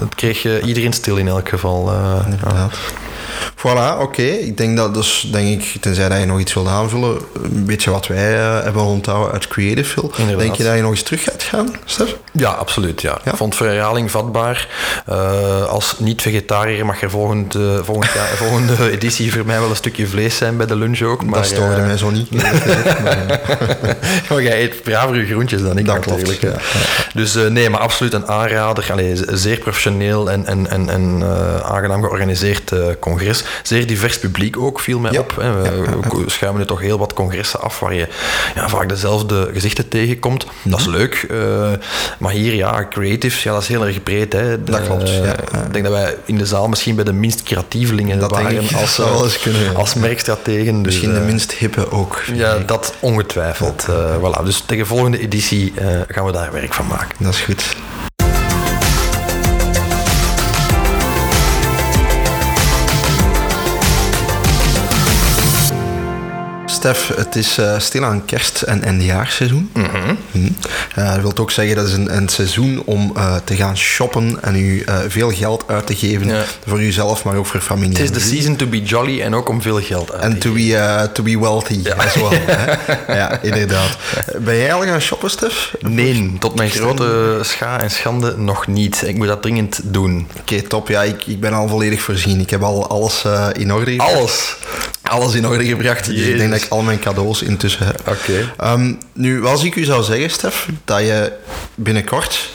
[0.00, 1.92] het kreeg eh, iedereen stil in elk geval.
[2.24, 2.72] Inderdaad.
[3.56, 4.22] Voilà, oké.
[4.22, 7.90] Ik denk dat dus, denk ik, tenzij dat je nog iets wilt aanvullen, een beetje
[7.90, 10.02] wat wij eh, hebben onthouden uit Creative.
[10.16, 10.38] Inderdaad.
[10.38, 12.16] Denk je dat je nog eens terug gaat gaan, Stef?
[12.32, 13.00] Ja, absoluut.
[13.00, 13.18] Ja.
[13.24, 13.30] Ja?
[13.30, 14.68] Ik vond voor herhaling vatbaar.
[15.06, 19.76] Eh, als niet-vegetariër mag er volgend, eh, volgend jaar, volgende editie voor mij wel een
[19.76, 21.24] stukje vlees zijn bij de lunch ook.
[21.24, 22.30] Maar, dat stoorde mij zo niet.
[24.28, 26.42] maar, jij eet braver je groentjes dan ik Dat klopt, natuurlijk.
[26.42, 26.48] hè.
[26.48, 26.56] ja,
[27.14, 28.86] Dus nee, maar absoluut een aanrader.
[28.90, 31.22] Allee, zeer professioneel en, en, en, en
[31.62, 32.80] aangenaam georganiseerd eh,
[33.42, 33.60] congres.
[33.62, 35.20] Zeer divers publiek ook, viel mij Ja.
[35.20, 35.36] op.
[35.40, 35.52] Hè.
[35.62, 38.08] We, we schuimen nu toch heel wat congressen af waar je
[38.54, 40.46] ja, vaak dezelfde gezichten tegenkomt.
[40.62, 41.26] Dat is leuk.
[41.30, 41.70] eh,
[42.18, 44.32] maar hier, ja, creatives, ja, dat is heel erg breed.
[44.32, 44.64] Hè.
[44.64, 45.32] Dat klopt, ja.
[45.66, 48.72] Ik denk dat wij in de zaal misschien bij de minst creatievelingen Dat waren ik.
[48.80, 50.74] Als, zou eh, kunnen, als merkstrategen.
[50.74, 52.22] Dus, Misschien de eh, minst hippe ook.
[52.34, 53.86] ja, dat ongetwijfeld.
[53.88, 54.44] Eh, voilà.
[54.44, 55.72] Dus tegen volgende editie
[56.08, 57.16] gaan we daar werk van maken.
[57.18, 57.64] Dat is goed.
[66.66, 69.70] Stef, het is eh stilaan kerst- en eindejaarsseizoen.
[69.72, 70.16] Mhm.
[70.94, 74.38] Eh, dat wil ook zeggen dat is een, een seizoen om eh, te gaan shoppen
[74.42, 76.44] en u veel geld uit te geven Ja.
[76.66, 77.92] voor uzelf, maar ook voor familie.
[77.92, 80.26] Het is en de season to be jolly en ook om veel geld uit te
[80.26, 80.68] En to geven.
[80.70, 82.40] be, eh, to be wealthy as well.
[82.46, 82.74] hè.
[83.20, 83.96] ja, inderdaad.
[84.38, 85.74] Ben jij al gaan shoppen, Stef?
[85.80, 89.02] Nee, tot mijn grote scha en schande nog niet.
[89.06, 90.26] Ik moet dat dringend doen.
[90.40, 90.88] Oké, top.
[90.88, 92.40] Ja, ik, ik ben al volledig voorzien.
[92.40, 93.98] Ik heb al alles in orde.
[93.98, 94.56] Alles.
[95.04, 96.04] Alles in orde gebracht.
[96.06, 98.00] Dus ik denk dat ik al mijn cadeaus intussen heb.
[98.08, 98.52] Oké.
[98.56, 101.32] Ehm, nu, als ik u zou zeggen, Stef, dat je
[101.74, 102.50] binnenkort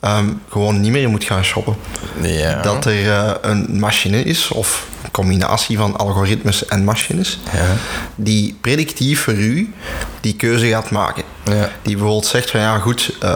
[0.00, 1.76] ehm, gewoon niet meer moet gaan shoppen.
[2.20, 2.62] Ja.
[2.62, 7.76] Dat er eh, een machine is, of een combinatie van algoritmes en machines, Ja.
[8.14, 9.72] die predictief voor u
[10.20, 11.22] die keuze gaat maken.
[11.44, 11.70] Ja.
[11.82, 13.34] Die bijvoorbeeld zegt van ja goed, eh,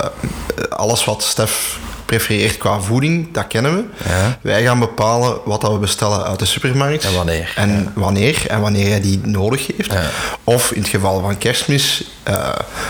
[0.71, 1.79] alles wat Stef
[2.11, 4.09] prefereert qua voeding, dat kennen we.
[4.09, 4.39] Ja.
[4.41, 7.05] Wij gaan bepalen wat dat we bestellen uit de supermarkt.
[7.05, 7.53] En wanneer.
[7.57, 9.93] En wanneer en wanneer hij die nodig heeft.
[9.93, 10.11] Ja.
[10.45, 12.49] Of in het geval van kerstmis, eh,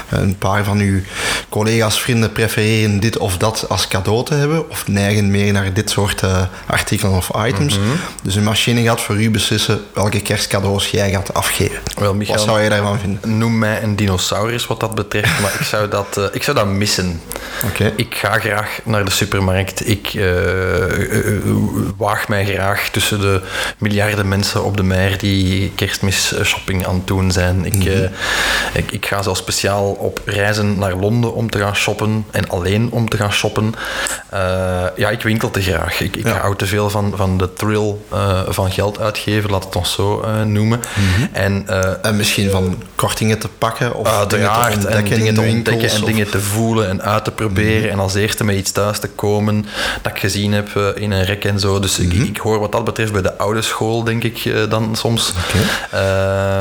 [0.08, 1.00] een paar van uw
[1.48, 4.70] collega's, vrienden prefereren dit of dat als cadeau te hebben.
[4.70, 7.78] Of neigen meer naar dit soort eh, artikelen of items.
[7.78, 7.88] Mhm.
[8.22, 11.78] Dus een machine gaat voor u beslissen welke kerstcadeaus jij gaat afgeven.
[11.98, 13.38] Wel, Michael, Wat zou je daarvan vinden?
[13.38, 16.66] Noem mij een dinosaurus wat dat betreft, maar ik zou dat, eh, ik zou dat
[16.66, 17.20] missen.
[17.64, 17.92] Oké.
[17.96, 19.88] Ik ga graag naar de supermarkt.
[19.88, 20.24] Ik eh,
[21.96, 23.40] waag mij graag tussen de
[23.78, 27.64] miljarden mensen op de mer die kerstmis eh, shopping aan het doen zijn.
[27.64, 28.02] Ik, eh,
[28.72, 32.88] ik, ik ga zelfs speciaal op reizen naar Londen om te gaan shoppen en alleen
[32.90, 33.74] om te gaan shoppen.
[34.96, 36.00] Ja, ik winkel te graag.
[36.00, 36.38] Ik, ik Ja.
[36.38, 37.94] hou te veel van, van de thrill
[38.48, 40.80] van geld uitgeven, laat het ons zo noemen.
[41.32, 45.34] En eh, En misschien van kortingen te pakken of dingen te Uiteraard, en dingen in
[45.34, 47.90] te ontdekken en dingen te voelen en uit te proberen.
[47.90, 49.66] En als eerste met iets thuis te komen
[50.02, 51.80] dat ik gezien heb eh, in een rek en zo.
[51.80, 54.96] Dus ik, ik hoor wat dat betreft bij de oude school, denk ik eh, dan
[54.96, 55.32] soms.
[55.90, 55.98] Eh,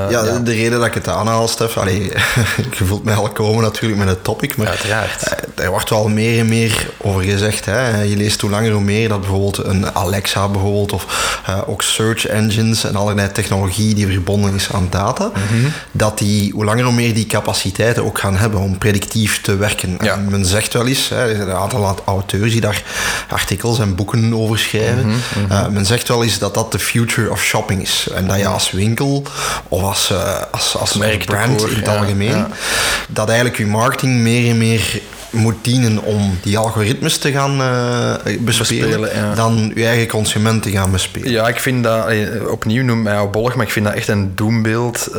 [0.10, 2.02] Ja, de- de reden dat ik het aanhaal, Stef, allee,
[2.78, 5.36] je voelt mij al komen natuurlijk met het topic, maar Uiteraard.
[5.56, 7.66] er wordt wel meer en meer over gezegd.
[7.66, 8.02] Hè.
[8.02, 12.84] Je leest hoe langer hoe meer dat bijvoorbeeld een Alexa bijvoorbeeld, of ook search engines
[12.84, 15.68] en allerlei technologie die verbonden is aan data, Mhm.
[15.92, 19.98] dat die hoe langer hoe meer die capaciteiten ook gaan hebben om predictief te werken.
[20.02, 20.14] Ja.
[20.14, 22.84] En men zegt wel eens, hè, er zijn een aantal auteurs die daar
[23.30, 25.18] artikels en boeken over schrijven, Mhm,
[25.50, 28.08] Eh, men zegt wel eens dat dat de future of shopping is.
[28.14, 29.24] En dat je als winkel
[29.68, 32.48] of als, eh, als, als, brand in het ja, algemeen, ja.
[33.08, 38.14] dat eigenlijk je marketing meer en meer moet dienen om die algoritmes te gaan uh,
[38.40, 41.32] bespelen, bespelen dan je eigen consument te gaan bespelen.
[41.32, 42.14] Ja, ik vind dat,
[42.50, 45.10] opnieuw noem mij bollig, maar ik vind dat echt een doembeeld.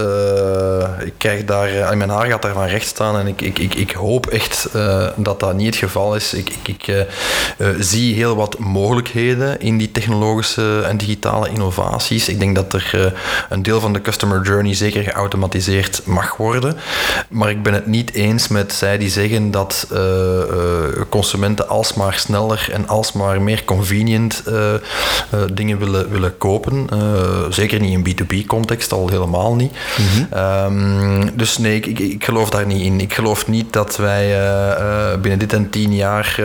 [1.05, 4.27] ik krijg daar, mijn haar gaat daarvan recht staan en ik, ik, ik, ik hoop
[4.27, 4.69] echt
[5.17, 6.35] dat dat niet het geval is.
[6.35, 7.07] Ik, ik, ik
[7.79, 12.29] zie heel wat mogelijkheden in die technologische en digitale innovaties.
[12.29, 13.15] Ik denk dat er
[13.49, 16.77] een deel van de customer journey zeker geautomatiseerd mag worden.
[17.29, 19.87] Maar ik ben het niet eens met zij die zeggen dat
[21.09, 24.75] consumenten alsmaar sneller en alsmaar meer convenient uh,
[25.53, 26.87] dingen willen, willen kopen.
[27.51, 29.73] zeker niet in B2B-context, al helemaal niet.
[29.73, 30.39] Mhm.
[30.65, 33.01] um, dus nee, ik, ik, ik, geloof daar niet in.
[33.01, 34.39] Ik geloof niet dat wij
[35.21, 36.43] binnen dit en tien jaar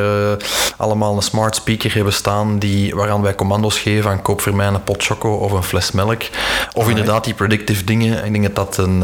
[0.77, 4.67] allemaal een smart speaker hebben staan die, waaraan wij commando's geven aan koop voor mij
[4.67, 6.21] een pot choco of een fles melk.
[6.73, 8.25] Of inderdaad die predictive dingen.
[8.25, 9.03] Ik denk dat dat een,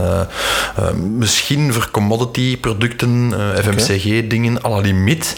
[1.17, 5.35] misschien voor commodity producten, uh, FMCG-dingen, à la limiet.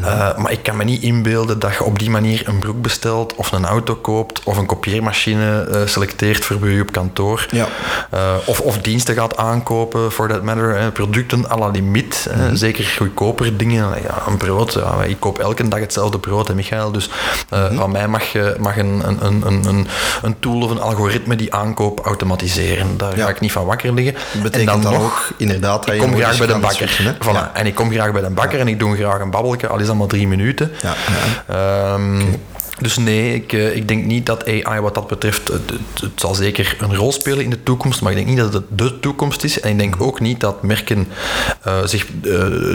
[0.00, 3.34] Uh, maar ik kan me niet inbeelden dat je op die manier een broek bestelt,
[3.34, 7.46] of een auto koopt, of een kopieermachine uh, selecteert voor bij je op kantoor.
[7.50, 7.68] Ja.
[8.44, 10.92] of, of diensten gaat aankopen, for that matter.
[10.92, 12.28] producten à la limiet.
[12.34, 12.56] Mm -hmm.
[12.56, 13.88] zeker goedkoper dingen.
[14.02, 14.72] Ja, een brood.
[14.72, 16.92] Ja, ik koop elke dag hetzelfde brood, hè, Michael.
[16.92, 17.76] Dus mm -hmm.
[17.76, 18.24] van mij mag,
[18.58, 19.86] mag een, een, een, een,
[20.22, 22.96] een tool of een algoritme die aankoop automatiseren.
[22.96, 24.14] Daar ga ik niet van wakker liggen.
[24.42, 27.16] Betekent en dan, nog, ook inderdaad ik kom graag bij de bakker.
[27.20, 27.52] Voilà.
[27.52, 29.86] En ik kom graag bij de bakker en ik doe graag een babbelje, al is
[29.86, 30.70] dat maar drie minuten.
[30.82, 32.22] Ja, um,
[32.78, 36.34] dus nee, ik, eh, ik denk niet dat AI wat dat betreft, het, het, zal
[36.34, 39.44] zeker een rol spelen in de toekomst, maar ik denk niet dat het de toekomst
[39.44, 39.60] is.
[39.60, 41.08] En ik denk ook niet dat merken
[41.66, 42.12] uh, zich uh,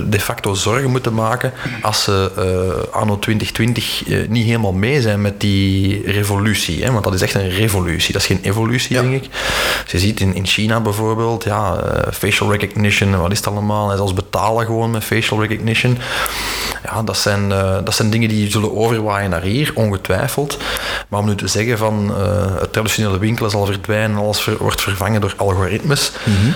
[0.10, 5.40] de facto zorgen moeten maken als ze uh, anno 2020 niet helemaal mee zijn met
[5.40, 6.84] die revolutie.
[6.84, 6.92] Hè?
[6.92, 9.30] Want dat is echt een revolutie, dat is geen evolutie, denk ik.
[9.84, 13.92] Dus je ziet in, in China bijvoorbeeld, ja, facial recognition, wat is het allemaal?
[13.92, 15.98] En zelfs betalen gewoon met facial recognition.
[16.84, 17.50] Ja, dat zijn,
[17.84, 20.58] dat zijn dingen die zullen overwaaien naar hier ongetwijfeld.
[21.08, 24.82] Maar om nu te zeggen van uh, het traditionele winkelen zal verdwijnen en alles wordt
[24.82, 26.54] vervangen door algoritmes, mm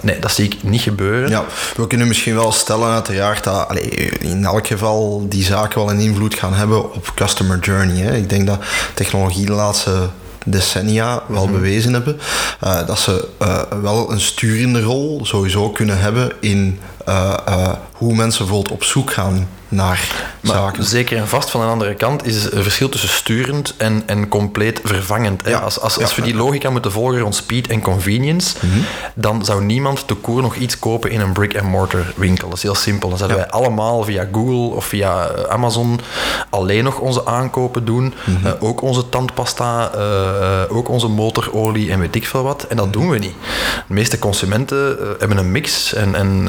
[0.00, 1.30] nee, dat zie ik niet gebeuren.
[1.30, 1.44] Ja,
[1.76, 6.00] we kunnen misschien wel stellen uiteraard dat allee, in elk geval die zaken wel een
[6.00, 8.02] invloed gaan hebben op customer journey.
[8.02, 8.16] Hè.
[8.16, 8.60] Ik denk dat
[8.94, 10.08] technologie de laatste
[10.44, 11.52] decennia wel mhm.
[11.52, 12.20] bewezen hebben.
[12.64, 18.44] Uh, dat ze uh, wel een sturende rol sowieso kunnen hebben in uh, hoe mensen
[18.44, 20.84] bijvoorbeeld op zoek gaan naar maar zaken.
[20.84, 24.80] Zeker en vast van een andere kant is het verschil tussen sturend en, en compleet
[24.84, 25.42] vervangend.
[25.44, 25.58] Ja.
[25.58, 28.78] Als, als, als we die logica moeten volgen rond speed en convenience, mhm.
[29.14, 32.48] dan zou niemand te koer nog iets kopen in een brick-and-mortar winkel.
[32.48, 33.08] Dat is heel simpel.
[33.08, 36.00] Dan zouden wij allemaal via Google of via Amazon
[36.50, 38.14] alleen nog onze aankopen doen.
[38.24, 38.46] Mhm.
[38.46, 42.62] uh, ook onze tandpasta, uh, ook onze motorolie en weet ik veel wat.
[42.62, 42.98] En dat mhm.
[42.98, 43.34] doen we niet.
[43.86, 46.48] De meeste consumenten uh, hebben een mix en, en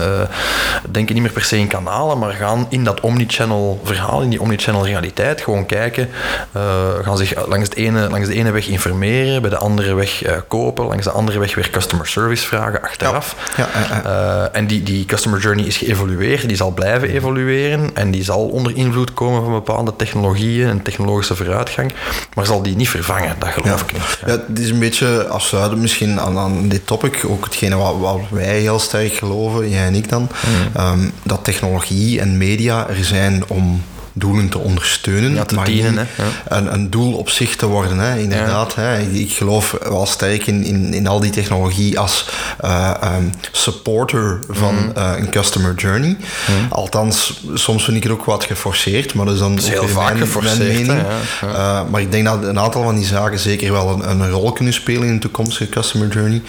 [0.89, 4.41] denken niet meer per se in kanalen, maar gaan in dat omnichannel verhaal, in die
[4.41, 6.09] omnichannel realiteit, gewoon kijken,
[6.55, 6.61] uh,
[7.01, 10.31] gaan zich langs, het ene, langs de ene weg informeren, bij de andere weg uh,
[10.47, 13.35] kopen, langs de andere weg weer customer service vragen achteraf.
[13.57, 13.67] Ja.
[13.89, 18.23] Ja, uh, en die, die customer journey is geëvolueerd, die zal blijven evolueren en die
[18.23, 21.93] zal onder invloed komen van bepaalde technologieën en technologische vooruitgang,
[22.33, 24.19] maar zal die niet vervangen, dat geloof ik niet.
[24.25, 24.31] Ja.
[24.47, 28.79] het is een beetje afsluiten misschien aan, aan dit topic, ook hetgene wat, wij heel
[28.79, 30.81] sterk geloven, jij en ik dan, mm.
[30.81, 33.81] um, dat technologie en media er zijn om
[34.13, 35.33] doelen te ondersteunen.
[35.33, 36.07] Ja, te maar dienen,
[36.47, 37.99] een, een, doel op zich te worden.
[37.99, 38.17] Hè.
[38.17, 38.99] Inderdaad, hè.
[38.99, 42.29] Ik, geloof wel sterk in, in, in al die technologie als
[42.65, 44.91] uh, um, supporter van mm.
[44.97, 46.09] uh, een customer journey.
[46.09, 46.67] Mm.
[46.69, 49.87] Althans, soms vind ik het ook wat geforceerd, maar dat is dan dat is heel
[49.87, 51.05] vaak mijn, geforceerd, mijn mening.
[51.41, 51.47] Ja,
[51.83, 54.51] uh, maar ik denk dat een aantal van die zaken zeker wel een, een rol
[54.51, 56.41] kunnen spelen in de toekomstige customer journey.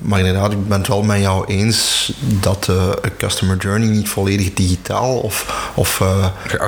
[0.00, 4.54] maar inderdaad, ik ben het wel met jou eens dat een customer journey niet volledig
[4.54, 6.02] digitaal of, of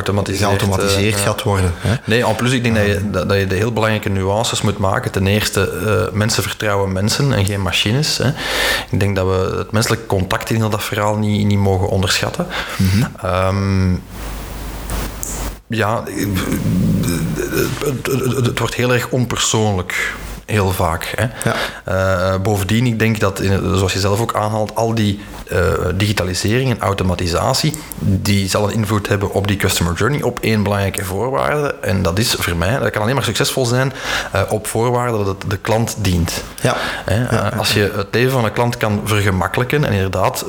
[0.07, 1.73] geautomatiseerd, geautomatiseerd uh, gaat worden.
[1.77, 1.95] Hè?
[2.05, 5.11] Nee, en plus ik denk dat, je, dat, je de heel belangrijke nuances moet maken.
[5.11, 8.19] Ten eerste, uh, mensen vertrouwen mensen en geen machines.
[8.19, 8.29] Hè.
[8.91, 12.47] Ik denk dat we het menselijk contact in heel dat verhaal niet, niet mogen onderschatten.
[12.77, 13.31] Mm -hmm.
[13.31, 14.03] um,
[15.69, 20.15] ja, het, het, het, wordt heel erg onpersoonlijk
[20.47, 21.13] heel vaak.
[21.17, 21.51] Hè.
[21.51, 22.35] Ja.
[22.35, 23.43] Uh, bovendien, ik denk dat,
[23.75, 25.21] zoals je zelf ook aanhaalt, al die
[25.53, 25.59] uh,
[25.95, 31.05] digitalisering en automatisatie, die zal een invloed hebben op die customer journey op één belangrijke
[31.05, 31.75] voorwaarde.
[31.81, 33.93] En dat is voor mij, dat kan alleen maar succesvol zijn
[34.35, 36.43] uh, op voorwaarde dat het de klant dient.
[36.61, 36.77] Ja.
[37.09, 37.53] ja.
[37.57, 40.45] als je het leven van een klant kan vergemakkelijken en inderdaad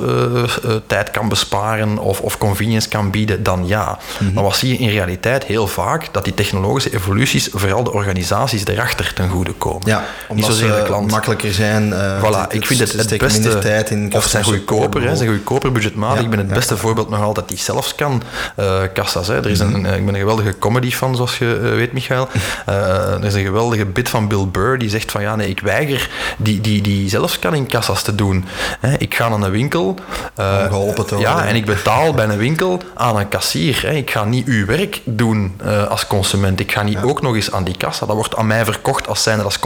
[0.87, 3.97] tijd kan besparen of, of convenience kan bieden, dan ja.
[4.19, 6.13] Mm Maar wat zie je in realiteit heel vaak?
[6.13, 9.86] Dat die technologische evoluties vooral de organisaties erachter ten goede komen.
[9.87, 11.11] Ja, omdat Niet zozeer ze de klant.
[11.11, 11.93] makkelijker zijn.
[11.93, 15.71] eh, Voilà, ik vind het het beste, tijd in of zijn goedkoper, hè, zijn goedkoper
[15.71, 16.17] budgetmatig.
[16.17, 16.53] Ja, ik ben het ja.
[16.53, 18.21] beste voorbeeld nog altijd die zelfscan
[18.55, 19.27] eh kassa's.
[19.27, 19.35] Hè.
[19.35, 19.73] Er is Mhm.
[19.73, 21.45] een, eh, ik ben een geweldige comedy fan, zoals je
[21.75, 22.27] weet, Michael.
[22.65, 26.09] Er is een geweldige bit van Bill Burr die zegt van ja, nee, ik weiger
[26.37, 28.45] die, die, die zelfscanning kassa's te doen.
[28.79, 28.93] Hè.
[28.97, 29.95] Ik ga naar een winkel.
[30.35, 31.33] eh, geholpen te worden.
[31.33, 33.79] Ja, en ik betaal bij een winkel aan een kassier.
[33.81, 33.91] Hè.
[33.91, 36.59] Ik ga niet uw werk doen als consument.
[36.59, 38.05] Ik ga niet ook nog eens aan die kassa.
[38.05, 39.59] Dat wordt aan mij verkocht als zijnde als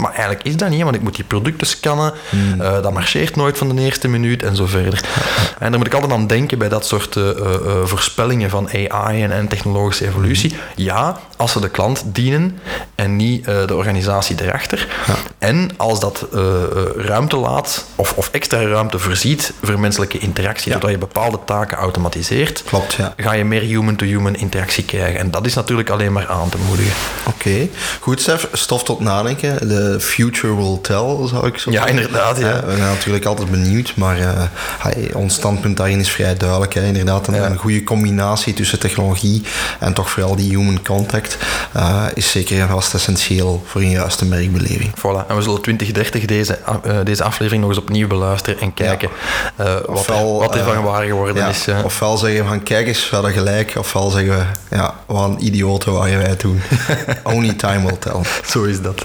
[0.00, 2.12] maar eigenlijk is dat niet, want ik moet die producten scannen.
[2.28, 2.60] Hmm.
[2.60, 5.00] Eh, dat marcheert nooit van de eerste minuut en zo verder.
[5.58, 7.36] En daar moet ik altijd aan denken bij dat soort eh, eh,
[7.84, 10.50] voorspellingen van AI en, en technologische evolutie.
[10.50, 10.84] Hmm.
[10.84, 12.58] Ja, als ze de klant dienen
[12.94, 14.86] en niet de organisatie erachter.
[15.38, 16.26] En als dat
[16.96, 20.74] ruimte laat of, of extra ruimte voorziet voor menselijke interactie, Ja.
[20.74, 23.14] zodat je bepaalde taken automatiseert, Klopt, ja.
[23.16, 25.20] ga je meer human-to-human interactie krijgen.
[25.20, 26.92] En dat is natuurlijk alleen maar aan te moedigen.
[27.26, 27.68] Oké,
[28.00, 29.47] goed Stef, stof tot nadenken.
[29.56, 31.96] The future will tell, zou ik zo Ja, zeggen.
[31.96, 32.52] inderdaad, ja.
[32.52, 34.42] Eh, we zijn natuurlijk altijd benieuwd, maar eh,
[34.78, 36.74] hey, ons standpunt daarin is vrij duidelijk.
[36.74, 36.84] Hè.
[36.84, 39.42] Inderdaad, een, goede combinatie tussen technologie
[39.78, 41.38] en toch vooral die human contact
[41.72, 44.90] eh, is zeker en vast essentieel voor een juiste merkbeleving.
[44.98, 45.26] Voilà.
[45.28, 46.58] En we zullen 2030 deze,
[47.04, 49.08] deze aflevering nog eens opnieuw beluisteren en kijken
[49.56, 51.66] wat, er, Ofwel, wat er van eh, waar geworden Ja, is.
[51.84, 55.44] Ofwel zeggen we van kijk eens, we hadden gelijk, ofwel zeggen we ja, wat een
[55.44, 56.62] idioten waar wij doen.
[57.34, 58.20] Only time will tell.
[58.46, 59.04] Zo is dat.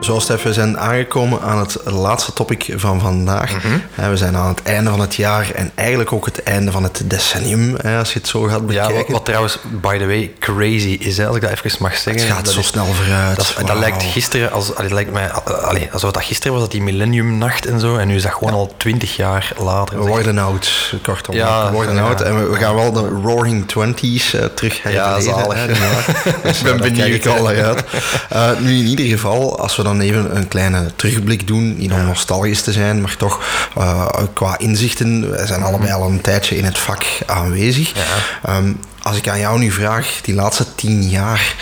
[0.00, 3.52] Zoals Stef, we zijn aangekomen aan het laatste topic van vandaag.
[3.52, 4.08] Mhm.
[4.10, 7.02] We zijn aan het einde van het jaar en eigenlijk ook het einde van het
[7.04, 8.96] decennium, als je het zo gaat Ja, bekijken.
[8.96, 12.22] wat, wat trouwens, by the way, crazy is, hè, als ik dat even mag zeggen.
[12.26, 13.36] het gaat dat zo is- snel vooruit.
[13.36, 16.70] Dat, dat lijkt gisteren, als, dat lijkt mij, uh, allee, alsof dat gisteren was, dat
[16.70, 17.96] die millenniumnacht en zo.
[17.96, 19.98] En nu is dat gewoon al twintig jaar later.
[20.02, 21.34] We worden oud, kortom.
[21.34, 22.02] Ja, we worden ja.
[22.02, 25.22] oud en we, we gaan wel de Roaring Twenties eh, terug herleven.
[25.22, 25.66] zalig.
[25.66, 25.78] Dus,
[26.58, 27.84] Ik ben benieuwd, al uit.
[28.28, 32.04] Eh, nu in ieder geval, als we dan even een kleine terugblik doen, niet om
[32.04, 33.40] nostalgisch te zijn, maar toch
[33.76, 35.30] eh, qua inzichten.
[35.30, 37.92] Wij zijn allebei al een tijdje in het vak aanwezig.
[38.42, 38.72] Ehm,
[39.02, 41.54] als ik aan jou nu vraag, die laatste tien jaar,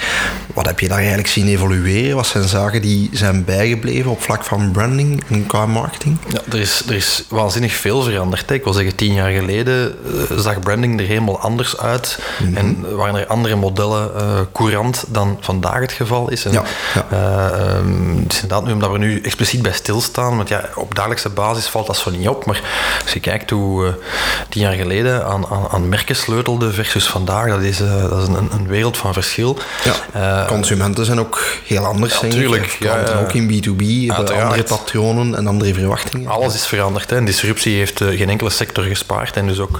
[0.55, 2.17] wat heb je daar eigenlijk zien evolueren?
[2.17, 6.17] Wat zijn zaken die zijn bijgebleven op vlak van branding en qua marketing?
[6.29, 8.49] Ja, er is, er is waanzinnig veel veranderd.
[8.49, 8.55] Hè.
[8.55, 9.95] Ik wil zeggen, tien jaar geleden
[10.31, 12.19] eh, zag branding er helemaal anders uit.
[12.43, 12.57] Mhm.
[12.57, 16.45] En waren er andere modellen eh, courant dan vandaag het geval is.
[16.45, 16.63] En, Ja,
[16.95, 17.07] ja.
[17.11, 20.37] eh, ehm, het is inderdaad nu omdat we nu expliciet bij stilstaan.
[20.37, 22.45] Want ja, op dagelijkse basis valt dat zo niet op.
[22.47, 22.61] Maar
[23.03, 23.93] als je kijkt hoe eh,
[24.49, 28.29] tien jaar geleden aan, aan, aan merken sleutelde versus vandaag, dat is, eh, dat is
[28.29, 29.59] een, een wereld van verschil.
[29.85, 32.39] Ja, Eh, consumenten zijn ook heel anders, ja, denk ik.
[32.39, 34.43] tuurlijk, Of klanten ja, ook in B2B, hebben Uiteraard.
[34.45, 36.31] andere patronen en andere verwachtingen.
[36.31, 37.11] Alles is veranderd.
[37.11, 37.17] Hè.
[37.17, 39.37] En disruptie heeft geen enkele sector gespaard.
[39.37, 39.79] En dus ook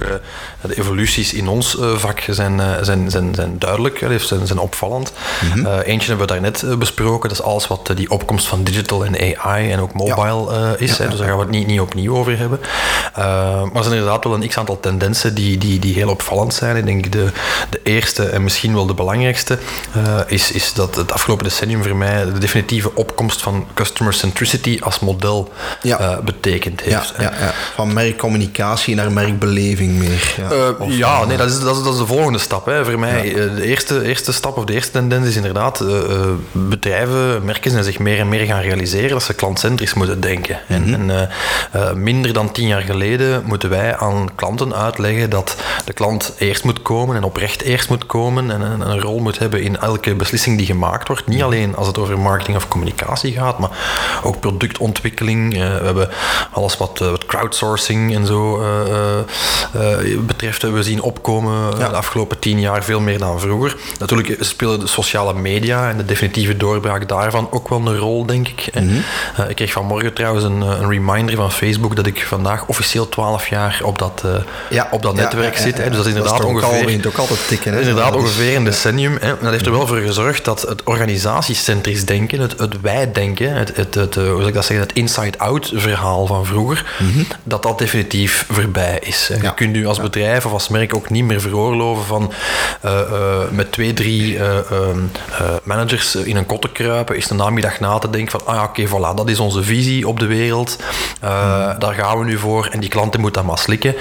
[0.61, 5.13] de evoluties in ons vak zijn, zijn, zijn, zijn duidelijk, zijn, zijn opvallend.
[5.55, 5.67] Mhm.
[5.67, 7.29] Eentje hebben we daarnet besproken.
[7.29, 10.99] Dat is alles wat die opkomst van digital en AI en ook mobile eh, is.
[10.99, 11.09] hè.
[11.09, 12.61] Dus daar gaan we het niet, niet opnieuw over hebben.
[13.15, 13.25] Eh,
[13.63, 16.77] maar er zijn inderdaad wel een x-aantal tendensen die, die, die heel opvallend zijn.
[16.77, 17.31] Ik denk de,
[17.71, 19.59] de eerste en misschien wel de belangrijkste
[19.93, 24.79] eh, is, is dat het afgelopen decennium voor mij de definitieve opkomst van customer centricity
[24.83, 26.21] als model Ja.
[26.25, 27.15] betekend heeft.
[27.19, 27.53] ja, ja.
[27.75, 30.35] Van merkcommunicatie naar merkbeleving meer.
[30.89, 32.67] Ja, nee, dat is, dat, is, dat is de volgende stap.
[32.67, 32.85] Hè.
[32.85, 35.85] Voor mij, de eerste, eerste stap of de eerste tendens is inderdaad
[36.53, 40.59] bedrijven, merken zijn zich meer en meer gaan realiseren dat ze klantcentrisch moeten denken.
[40.69, 40.93] En, Mhm.
[40.95, 41.23] en eh,
[41.89, 46.65] eh, minder dan tien jaar geleden moeten wij aan klanten uitleggen dat de klant eerst
[46.65, 50.15] moet komen en oprecht eerst moet komen en een, een rol moet hebben in elke
[50.15, 51.27] beslissing die gemaakt wordt.
[51.27, 53.71] Niet alleen als het over marketing of communicatie gaat, maar
[54.23, 55.55] ook productontwikkeling.
[55.55, 56.09] Eh, we hebben
[56.53, 58.63] alles wat, wat crowdsourcing en zo
[60.27, 61.89] betreft, hebben we zien opkomen Ja.
[61.89, 63.77] de afgelopen tien jaar veel meer dan vroeger.
[63.99, 68.49] Natuurlijk spelen de sociale media en de definitieve doorbraak daarvan ook wel een rol, denk
[68.49, 68.67] ik.
[68.73, 68.97] En, Mhm.
[69.37, 73.09] eh, ik kreeg vanmorgen trouwens een, eh, een reminder van Facebook dat ik vandaag officieel
[73.09, 74.31] 12 jaar op dat, eh,
[74.71, 75.77] ja, op dat ja, netwerk ja, zit.
[75.79, 75.85] Hè.
[75.89, 77.07] Dus dat is inderdaad ook al, ongeveer...
[77.07, 77.71] ook altijd tikken.
[77.71, 77.77] Hè?
[77.77, 79.17] Dat is inderdaad Dat is- ongeveer een decennium.
[79.21, 79.29] Hè.
[79.31, 83.77] En dat heeft er wel voor gezorgd dat het organisatiecentrisch denken, het, het wij-denken, het,
[83.77, 86.85] het, het, eh, hoe zou ik dat zeggen, het inside-out verhaal van vroeger,
[87.43, 89.31] dat dat definitief voorbij is.
[89.43, 92.33] Je kunt nu als bedrijf of als merk ook niet meer veroorloven van
[92.81, 93.07] eh, eh,
[93.51, 94.99] met twee, drie eh, ehm,
[95.39, 98.55] eh, managers in een kot te kruipen, is de namiddag na te denken van, ah
[98.55, 100.77] ja, oké, voilà, dat is onze visie op de wereld.
[101.21, 101.31] Eh,
[101.79, 103.95] Daar gaan we nu voor en die klanten moeten dat maar slikken.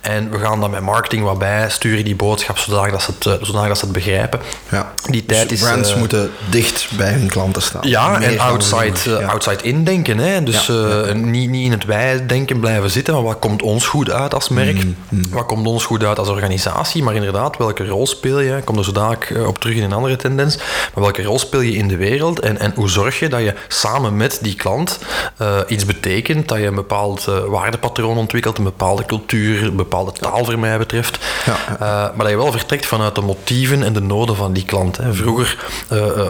[0.00, 3.24] En we gaan dan met marketing wat bij, sturen die boodschap zodanig dat ze het,
[3.40, 4.40] uh, zodanig dat ze het begrijpen.
[4.68, 4.92] Ja.
[5.10, 5.64] Die tijd dus is...
[5.68, 7.88] brands uh, moeten dicht bij hun klanten staan.
[7.88, 9.26] Ja, Meer en outside, ja.
[9.26, 10.18] outside in denken.
[10.18, 10.42] Hè?
[10.42, 14.34] Dus Ja, Niet, niet in het wij-denken blijven zitten, maar wat komt ons goed uit
[14.34, 14.84] als merk?
[15.08, 17.02] Mm, Wat komt ons goed uit als organisatie?
[17.02, 18.56] Maar inderdaad, welke rol speel je?
[18.56, 20.56] Ik kom er zo dadelijk op terug in een andere tendens.
[20.56, 22.40] Maar welke rol speel je in de wereld?
[22.40, 24.98] En, en hoe zorg je dat je samen met die klant
[25.42, 26.48] uh, iets betekent?
[26.48, 30.78] Dat je een bepaald uh, waardepatroon ontwikkelt, een bepaalde cultuur, een bepaalde taal voor mij
[30.78, 31.18] betreft.
[31.44, 31.56] Ja.
[31.72, 34.96] Uh, maar dat je wel vertrekt vanuit de motieven en de noden van die klant.
[34.96, 35.14] Hè.
[35.14, 35.70] Vroeger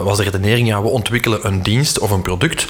[0.03, 2.65] was de redenering, ja, we ontwikkelen een dienst of een product.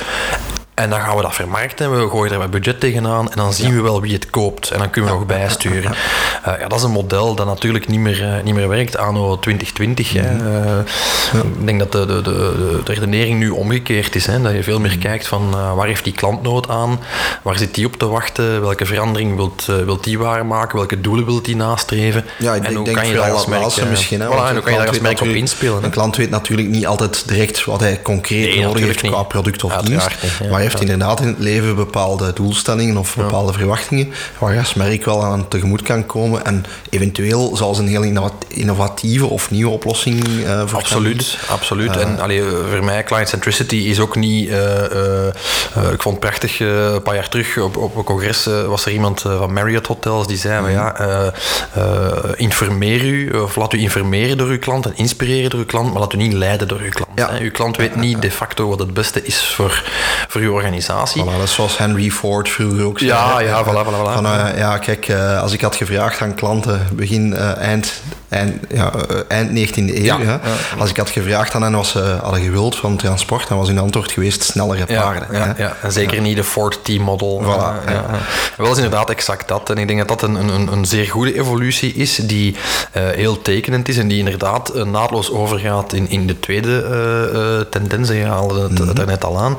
[0.74, 3.54] En dan gaan we dat vermarkten en we gooien er wat budget tegenaan en dan
[3.54, 3.76] zien ja.
[3.76, 5.92] we wel wie het koopt en dan kunnen we nog bijsturen.
[5.92, 9.40] Uh, ja, dat is een model dat natuurlijk niet meer, uh, niet meer werkt anno
[9.40, 10.14] 2020.
[10.14, 10.48] Mm -hmm.
[10.48, 10.64] uh,
[11.34, 11.40] ja.
[11.40, 14.26] Ik denk dat de, de, de, de, redenering nu omgekeerd is.
[14.26, 14.42] Hè?
[14.42, 17.00] Dat je veel meer kijkt van waar heeft die klant nood aan,
[17.42, 21.46] waar zit die op te wachten, welke verandering wilt, wilt die waarmaken, welke doelen wilt
[21.46, 22.26] die nastreven.
[22.38, 24.22] Ja, ik en denk, hoe kan je dat als merk, misschien.
[24.22, 25.84] Hè, voilà, en hoe kan je daar als merk op inspelen?
[25.84, 29.12] Een klant weet natuurlijk niet altijd direct wat hij concreet nee, nodig heeft niet.
[29.12, 30.10] qua product of dienst.
[30.64, 35.24] Heeft inderdaad in het leven bepaalde doelstellingen of bepaalde verwachtingen waar je als merk wel
[35.24, 40.80] aan tegemoet kan komen en eventueel zelfs een heel innovatieve of nieuwe oplossing uh, voor
[40.80, 41.96] Absoluut, absoluut.
[41.96, 44.50] Uh, en allee, voor mij, client centricity is ook niet...
[44.50, 45.28] Uh,
[45.92, 49.22] ik vond het prachtig, een paar jaar terug op, op een congres was er iemand
[49.22, 50.70] van Marriott Hotels die zei, mm.
[50.70, 51.34] ja,
[52.36, 56.00] informeer u, of laat u informeren door uw klant en inspireren door uw klant, maar
[56.00, 57.12] laat u niet leiden door uw klant.
[57.16, 57.32] Ja.
[57.32, 57.40] Hè.
[57.40, 59.84] Uw klant weet niet de facto wat het beste is voor,
[60.28, 61.24] voor uw organisatie.
[61.24, 63.12] Voilà, dat is zoals Henry Ford vroeger ook zei.
[63.12, 64.14] Ja, ja, voilà, voilà, voilà.
[64.14, 68.02] Van, uh, ja, kijk, uh, als ik had gevraagd aan klanten begin, uh, eind,
[68.34, 68.92] eind, ja,
[69.28, 70.40] eind 19e eeuw, Ja,
[70.78, 73.80] als ik had gevraagd aan hen wat ze hadden gewild van transport, dan was hun
[73.80, 75.28] antwoord geweest snellere paarden.
[75.32, 75.66] ja, hè.
[75.66, 77.42] En zeker niet de Ford T-model.
[77.44, 77.92] Voilà.
[78.58, 79.70] Wel is inderdaad exact dat.
[79.70, 82.56] En ik denk dat dat een, een, een zeer goede evolutie is, die
[82.98, 86.86] uh, heel tekenend is en die inderdaad uh, naadloos overgaat in, in de tweede
[87.64, 88.10] uh, tendens.
[88.10, 88.98] Je haalde het mm -hmm.
[88.98, 89.58] er net al aan.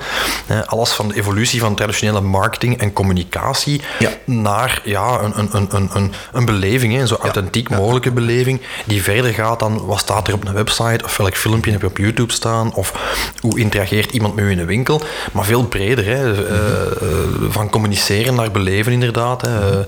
[0.66, 3.80] alles van de evolutie van traditionele marketing en communicatie
[4.24, 9.02] naar ja, een, een, een, een, een, een beleving, hè, zo authentiek mogelijke beleving, die
[9.02, 11.98] verder gaat dan wat staat er op een website, of welk filmpje heb je op
[11.98, 12.92] YouTube staan, of
[13.40, 15.00] hoe interageert iemand met u in een winkel,
[15.32, 16.04] maar veel breder.
[16.04, 17.08] Hè, uh, uh,
[17.48, 19.42] van communiceren naar beleven inderdaad.
[19.42, 19.78] Hè.
[19.78, 19.84] Uh,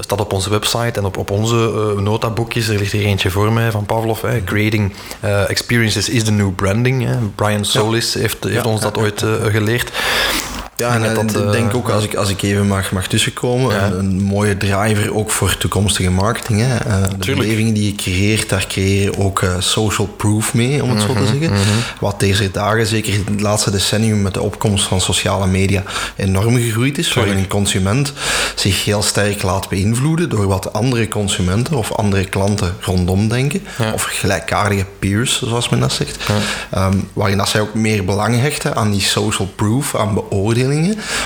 [0.00, 3.70] staat op onze website en op, op onze notaboekjes, er ligt er eentje voor mij
[3.70, 4.94] van Pavlov, hè, Creating
[5.48, 7.04] Experiences is the new branding.
[7.04, 7.16] Hè.
[7.34, 9.92] Brian Solis heeft, heeft Ja, ons ja, dat ooit geleerd.
[10.82, 12.42] Ja, en, Ik denk en dat ik dat, denk eh, ook, als ik, als ik
[12.42, 13.84] even mag, mag tussenkomen, Ja.
[13.86, 16.60] een, een mooie driver ook voor toekomstige marketing.
[16.60, 16.76] Hè.
[16.76, 20.90] Eh, de belevingen die je creëert, daar creëer je ook eh, social proof mee, om
[20.90, 21.52] het zo Mhm, te zeggen.
[22.00, 25.82] Wat deze dagen, zeker in het laatste decennium met de opkomst van sociale media,
[26.16, 27.14] enorm gegroeid is.
[27.14, 28.12] Waarin een consument
[28.54, 33.62] zich heel sterk laat beïnvloeden door wat andere consumenten of andere klanten rondom denken.
[33.78, 33.92] Ja.
[33.92, 36.16] Of gelijkaardige peers, zoals men dat zegt.
[36.70, 40.14] Ehm, waarin dat zij ook meer belang hechten aan die social proof, aan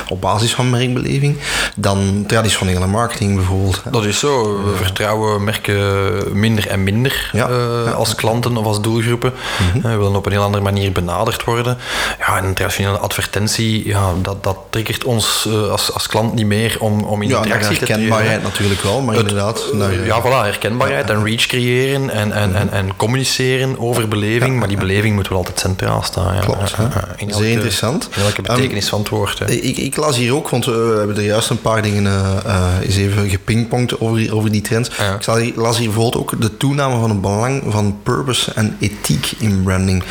[0.08, 1.36] op basis van merkbeleving,
[1.76, 3.82] dan traditionele marketing bijvoorbeeld.
[3.90, 4.42] Dat is zo.
[4.64, 7.82] We vertrouwen merken minder en minder Ja, eh, ja.
[7.84, 7.92] Mhm.
[7.92, 9.32] als klanten of als doelgroepen.
[9.76, 11.78] Eh, we willen op een heel andere manier benaderd worden.
[12.18, 16.46] Ja, en een traditionele advertentie, ja, dat, dat triggert ons eh, als, als klant niet
[16.46, 19.64] meer om, om in Ja, interactie te herkenbaarheid natuurlijk wel, maar Het- inderdaad.
[20.04, 24.58] Ja, voilà, herkenbaarheid en reach creëren en, en, en, en communiceren over beleving.
[24.58, 26.34] Maar die beleving moet wel altijd centraal staan.
[26.34, 26.40] Ja.
[26.40, 28.08] Klopt, Zeer elke- interessant.
[28.16, 29.35] In welke Ehm, betekenis van het woord.
[29.38, 29.50] Hè.
[29.50, 32.66] Ik, ik las hier ook, want we hebben er juist een paar dingen eh eh,
[32.82, 34.90] eens even gepingpongd over, die- over die trends.
[34.98, 35.14] Ja.
[35.14, 38.76] Ik zag hier- las hier bijvoorbeeld ook de toename van het belang van purpose en
[38.80, 40.02] ethiek in branding.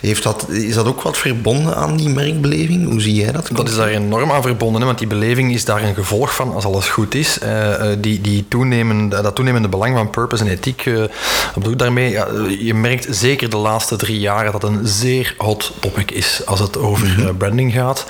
[0.00, 2.88] Heeft dat, is dat ook wat verbonden aan die merkbeleving?
[2.90, 3.48] Hoe zie jij dat?
[3.52, 6.54] Dat is daar enorm aan verbonden, hè, want die beleving is daar een gevolg van
[6.54, 7.38] als alles goed is.
[7.38, 11.72] Eh, eh, die, die toenemende, dat toenemende belang van purpose en ethiek, eh, wat bedoel
[11.72, 12.10] ik daarmee?
[12.10, 16.42] Ja, eh, je merkt zeker de laatste drie jaren dat een zeer hot topic is
[16.44, 18.06] als het over eh, branding gaat.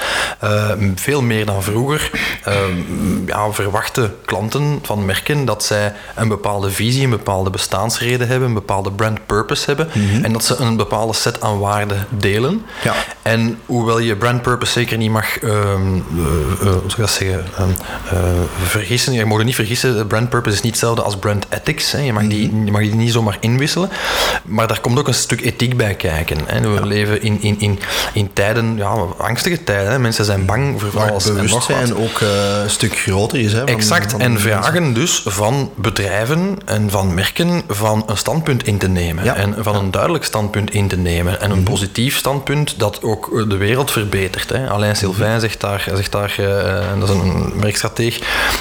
[0.58, 2.10] Eh, veel meer dan vroeger.
[2.44, 2.54] Eh,
[3.26, 8.54] ja, verwachten klanten van merken dat zij een bepaalde visie, een bepaalde bestaansreden hebben, een
[8.54, 9.88] bepaalde brand purpose hebben
[10.22, 12.62] en dat ze een bepaalde set aan waarden delen.
[12.82, 12.94] Ja.
[13.22, 17.68] En hoewel je brand purpose zeker niet mag, ik dat zeggen, ehm,
[18.10, 18.18] eh,
[18.62, 21.92] vergissen, je mag er niet vergissen, brand purpose is niet hetzelfde als brand ethics.
[21.92, 21.98] Hè.
[21.98, 23.90] Je, mag die, je mag die niet zomaar inwisselen.
[24.44, 26.38] Maar daar komt ook een stuk ethiek bij kijken.
[26.46, 26.60] Hè.
[26.60, 27.78] We leven in, in, in,
[28.12, 29.90] in tijden, ja, angstige tijden.
[29.92, 29.98] Hè.
[29.98, 32.28] Mensen zijn zijn bang voor alles het bewustzijn ook eh,
[32.62, 33.52] een stuk groter is.
[33.52, 38.66] Hè, van- Exact, van en vragen dus van bedrijven en van merken van een standpunt
[38.66, 39.24] in te nemen.
[39.24, 39.32] Ja.
[39.32, 39.40] Mhm.
[39.40, 41.40] En van een duidelijk standpunt in te nemen.
[41.40, 44.48] En een positief standpunt dat ook eh, de wereld verbetert.
[44.48, 44.68] Hè.
[44.68, 45.00] Alain Mhm.
[45.00, 48.18] Sylvain zegt daar, zegt daar eh, dat is een merkstrateeg,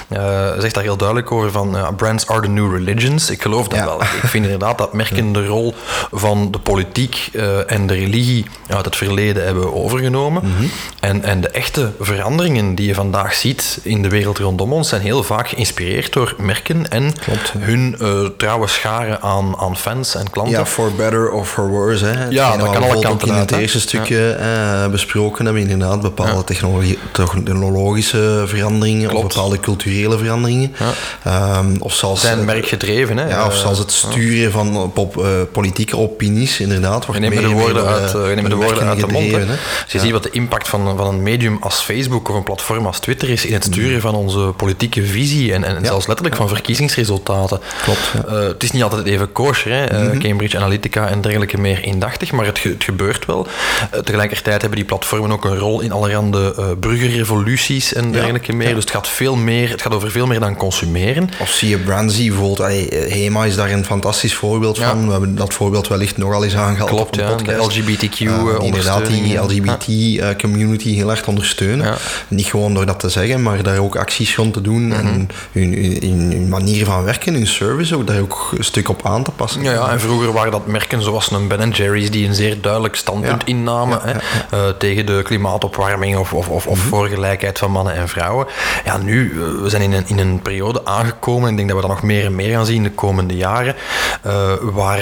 [0.10, 3.30] eh, zegt daar heel duidelijk over van brands are the new religions.
[3.30, 3.86] Ik geloof dat Ja.
[3.86, 4.02] wel.
[4.02, 5.76] Ik vind inderdaad dat merken de rol
[6.12, 7.30] van de politiek
[7.68, 10.44] en de religie uit het verleden hebben overgenomen.
[10.48, 10.64] Mhm.
[11.00, 11.67] en, en de echte
[12.00, 16.36] veranderingen die je vandaag ziet in de wereld rondom ons zijn heel vaak geïnspireerd door
[16.38, 17.60] merken en Klopt, ja.
[17.60, 20.54] hun eh, trouwe scharen aan, aan fans en klanten.
[20.54, 22.06] Ja, for better or for worse.
[22.06, 22.12] Hè.
[22.12, 25.70] Hetgeen dat kan we alle kanten in het eerste stukje eh, besproken hebben.
[25.70, 29.26] Inderdaad, bepaalde technologie, technologische veranderingen Klopt.
[29.26, 30.76] of bepaalde culturele veranderingen.
[31.24, 33.18] Ehm, of zelfs, zijn eh, merkgedreven.
[33.18, 33.30] Hè?
[33.30, 37.08] ja, of zelfs het sturen van op, op, eh, politieke opinies, inderdaad.
[37.08, 39.48] Me meer de woorden uit, de door woorden uit de merken mond.
[39.48, 39.56] hè.
[39.84, 42.86] Als je ziet wat de impact van, van een medium als Facebook of een platform
[42.86, 46.48] als Twitter is in het sturen van onze politieke visie en, en zelfs letterlijk van
[46.48, 47.60] verkiezingsresultaten.
[47.84, 48.26] Klopt, ja.
[48.34, 49.84] Eh, het is niet altijd even kosher, hè.
[49.86, 53.48] Eh, Cambridge Analytica en dergelijke meer indachtig, maar het, ge- het gebeurt wel.
[53.92, 58.74] Eh, tegelijkertijd hebben die platformen ook een rol in allerhande burgerrevoluties en dergelijke meer.
[58.76, 61.30] Dus het gaat, veel meer, het gaat over veel meer dan consumeren.
[61.40, 62.60] Of zie je Brandsy bijvoorbeeld.
[62.62, 65.06] allee, Hema is daar een fantastisch voorbeeld van.
[65.06, 67.44] We hebben dat voorbeeld wellicht nogal eens aangehaald Klopt, op de.
[67.44, 68.20] De LGBTQ
[68.64, 69.38] inderdaad die.
[69.40, 71.86] LGBT-community heel erg te ondersteunen.
[71.86, 71.96] Ja.
[72.28, 74.88] Niet gewoon door dat te zeggen, maar daar ook acties rond te doen.
[74.88, 74.98] Mhm.
[75.08, 79.24] En hun, hun, manier van werken, hun service ook daar ook een stuk op aan
[79.24, 79.62] te passen.
[79.64, 82.96] Ja, ja, en vroeger waren dat merken zoals een Ben Jerry's die een zeer duidelijk
[82.96, 83.48] standpunt Ja.
[83.54, 86.88] innamen hè, eh, tegen de klimaatopwarming of, of, of, of Mhm.
[86.88, 88.48] voor gelijkheid van mannen en vrouwen.
[88.86, 91.88] Ja, nu, eh, we zijn in een, in een periode aangekomen, ik denk dat we
[91.88, 93.76] dat nog meer en meer gaan zien de komende jaren,
[94.22, 95.00] eh, waar,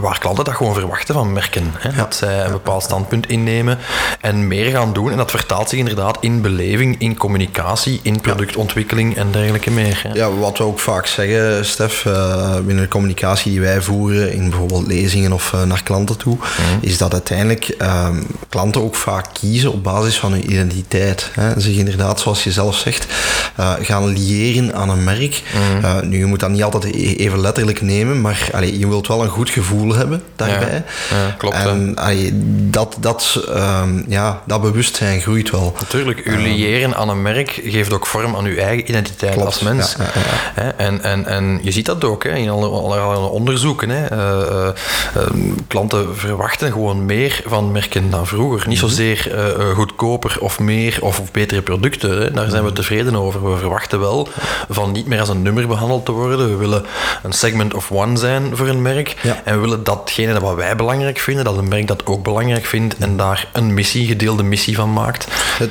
[0.00, 1.74] waar klanten dat gewoon verwachten van merken.
[1.78, 3.78] Hè, Dat zij een bepaald standpunt innemen
[4.20, 5.10] en meer gaan doen.
[5.10, 10.00] En dat vertaalt zich inderdaad in beleving, in communicatie, in productontwikkeling en dergelijke meer.
[10.02, 10.12] hè.
[10.14, 14.48] Ja, wat we ook vaak zeggen, Stef, eh, binnen de communicatie die wij voeren in
[14.50, 16.36] bijvoorbeeld lezingen of eh, naar klanten toe,
[16.80, 18.16] is dat uiteindelijk ehm,
[18.48, 21.30] klanten ook vaak kiezen op basis van hun identiteit.
[21.32, 21.60] Hè.
[21.60, 23.06] Zich inderdaad, zoals je zelf zegt,
[23.56, 25.42] eh, gaan liëren aan een merk.
[25.82, 29.06] Eh, nu, je moet dat niet altijd e- even letterlijk nemen, maar allee, je wilt
[29.06, 30.84] wel een goed gevoel hebben daarbij.
[31.10, 31.54] Ja, klopt.
[31.56, 32.30] En allee,
[32.70, 35.57] dat, dat, ehm, ja, dat bewustzijn groeit wel.
[35.78, 39.60] Natuurlijk, uw liëren aan een merk geeft ook vorm aan uw eigen identiteit Klopt, als
[39.60, 39.96] mens.
[40.56, 43.88] ja, En, en, en je ziet dat ook hè, in alle- allerlei onderzoeken.
[43.90, 44.06] Hè.
[44.06, 44.18] Eh,
[44.66, 44.68] eh,
[45.14, 45.22] eh,
[45.68, 48.68] klanten verwachten gewoon meer van merken dan vroeger.
[48.68, 52.10] Niet zozeer eh, goedkoper of meer of, of betere producten.
[52.20, 52.30] Hè.
[52.30, 53.52] Daar zijn we tevreden over.
[53.52, 54.28] We verwachten wel
[54.68, 56.48] van niet meer als een nummer behandeld te worden.
[56.50, 56.84] We willen
[57.22, 59.16] een segment of one zijn voor een merk.
[59.44, 62.96] En we willen datgene wat wij belangrijk vinden, dat een merk dat ook belangrijk vindt
[62.96, 65.26] en daar een missie, gedeelde missie van maakt.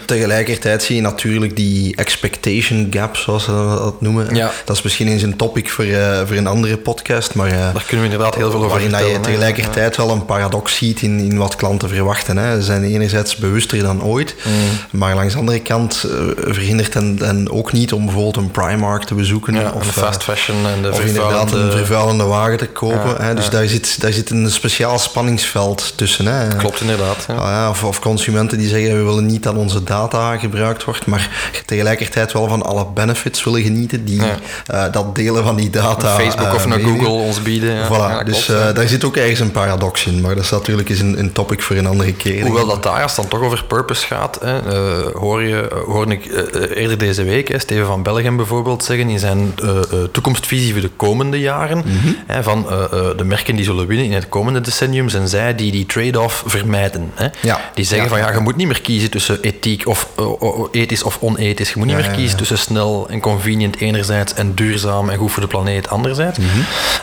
[0.05, 4.35] Tegelijkertijd zie je natuurlijk die expectation gap, zoals ze dat noemen.
[4.35, 4.51] Ja.
[4.65, 7.85] Dat is misschien eens een topic voor, eh, voor een andere podcast, maar eh, Daar
[7.87, 11.19] kunnen we inderdaad heel veel over waarin dat je tegelijkertijd wel een paradox ziet in,
[11.19, 12.37] in wat klanten verwachten.
[12.37, 12.55] Hè.
[12.55, 14.53] Ze zijn enerzijds bewuster dan ooit, Mm.
[14.99, 19.03] maar langs de andere kant eh, verhindert hen, hen ook niet om bijvoorbeeld een Primark
[19.03, 19.53] te bezoeken.
[19.53, 22.23] Ja, of eh, fast fashion en de of inderdaad een vervuilende...
[22.23, 23.25] wagen te kopen.
[23.25, 23.33] Hè.
[23.33, 23.49] Dus.
[23.49, 26.25] Daar, zit, daar zit een speciaal spanningsveld tussen.
[26.25, 26.47] Hè.
[26.55, 27.25] Klopt inderdaad.
[27.27, 27.33] Ja.
[27.33, 31.51] Ah of, of consumenten die zeggen we willen niet dat onze data gebruikt wordt, maar
[31.65, 34.37] tegelijkertijd wel van alle benefits willen genieten die Ja.
[34.67, 36.15] eh, dat delen van die data.
[36.15, 36.99] Facebook eh, of naar meegeven.
[37.05, 37.73] Google ons bieden.
[37.73, 37.87] Ja.
[37.87, 40.89] Voilà, dus klopt, eh, daar zit ook ergens een paradox in, maar dat is natuurlijk
[40.89, 42.41] eens een, een topic voor een andere keer.
[42.45, 45.77] Hoewel dat daar, als het dan toch over purpose gaat, hè, eh, hoor je, eh,
[45.85, 49.53] hoorde ik eh, eh, eerder deze week hè, Steven van Bellegem bijvoorbeeld zeggen in zijn
[49.63, 52.07] eh, eh, toekomstvisie voor de komende jaren, Mhm.
[52.27, 55.55] hè, van eh, eh, de merken die zullen winnen in het komende decennium, zijn zij
[55.55, 57.11] die die trade-off vermijden.
[57.15, 57.27] Hè.
[57.41, 57.59] Ja.
[57.73, 58.15] Die zeggen Ja.
[58.15, 61.69] van ja, je moet niet meer kiezen tussen ethiek of o- ethisch of onethisch.
[61.69, 62.37] Je moet niet Ja, meer kiezen ja.
[62.37, 66.37] tussen snel en convenient enerzijds en duurzaam en goed voor de planeet anderzijds.
[66.39, 66.47] Mhm.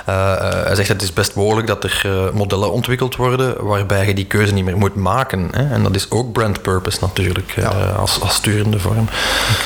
[0.07, 4.07] Eh, eh, hij zegt het is best mogelijk dat er eh, modellen ontwikkeld worden waarbij
[4.07, 5.49] je die keuze niet meer moet maken.
[5.53, 5.73] Hè?
[5.75, 7.55] En dat is ook brand purpose natuurlijk,
[7.99, 9.09] als, als sturende vorm.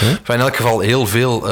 [0.01, 1.47] Enfin, in elk geval heel veel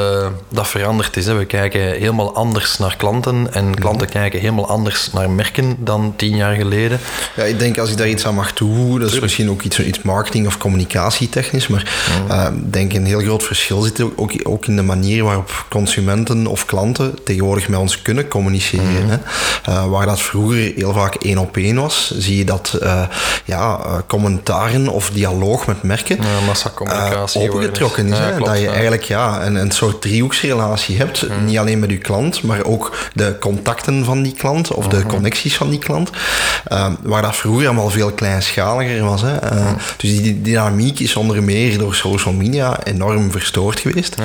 [0.49, 1.25] dat veranderd is.
[1.25, 1.33] Hè.
[1.33, 6.35] We kijken helemaal anders naar klanten en klanten kijken helemaal anders naar merken dan tien
[6.35, 6.99] jaar geleden.
[7.35, 9.79] Ja, ik denk als ik daar iets aan mag toevoegen, dat is misschien ook iets,
[9.79, 10.57] iets marketing- of
[11.37, 11.85] communicatietechnisch, maar
[12.29, 15.65] eh, ik denk een heel groot verschil zit ook, ook, ook in de manier waarop
[15.69, 19.09] consumenten of klanten tegenwoordig met ons kunnen communiceren.
[19.09, 19.17] hè.
[19.63, 23.01] Eh, waar dat vroeger heel vaak één op één was, zie je dat eh,
[23.45, 28.17] ja, commentaren of dialoog met merken Ja, massacommunicatie opengetrokken is.
[28.17, 28.35] Ja, hè?
[28.35, 31.25] klopt, dat je eigenlijk ja, een, een soort driehoeksrelatie hebt.
[31.45, 35.57] Niet alleen met je klant, maar ook de contacten van die klant of de connecties
[35.57, 36.09] van die klant.
[37.01, 39.21] Waar dat vroeger allemaal veel kleinschaliger was.
[39.21, 39.35] Hè?
[39.97, 44.15] Dus die dynamiek is onder meer door social media enorm verstoord geweest.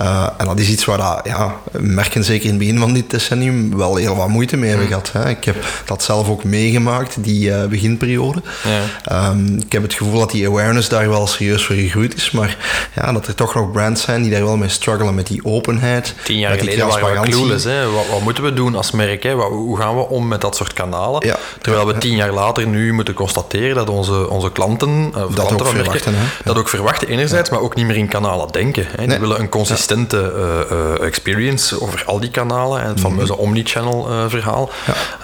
[0.00, 3.10] Uh, en dat is iets waar dat, ja, merken zeker in het begin van dit
[3.10, 5.12] decennium wel heel wat moeite mee hebben gehad.
[5.12, 5.28] Hè.
[5.28, 8.42] Ik heb dat zelf ook meegemaakt, die uh, beginperiode.
[8.64, 9.28] Ja.
[9.28, 12.56] Um, ik heb het gevoel dat die awareness daar wel serieus voor gegroeid is, maar
[12.94, 16.14] ja, dat er toch nog brands zijn die daar wel mee struggelen met die openheid.
[16.24, 17.64] Tien jaar geleden waren we clueless.
[17.64, 17.90] Hè.
[17.90, 19.22] Wat, wat, moeten we doen als merk?
[19.22, 19.34] Hè?
[19.34, 21.26] Wat, hoe gaan we om met dat soort kanalen?
[21.26, 21.36] Ja.
[21.62, 25.66] Terwijl we tien jaar later nu moeten constateren dat onze, onze klanten, uh, dat ook
[25.66, 26.14] verwachten,
[26.44, 28.86] dat ook verwachten enerzijds, maar ook niet meer in kanalen denken.
[28.96, 29.06] Hè.
[29.06, 30.32] Die willen een consistente
[30.70, 32.82] uh, experience over al die kanalen.
[32.82, 34.70] En het fameuze mm omnichannel verhaal.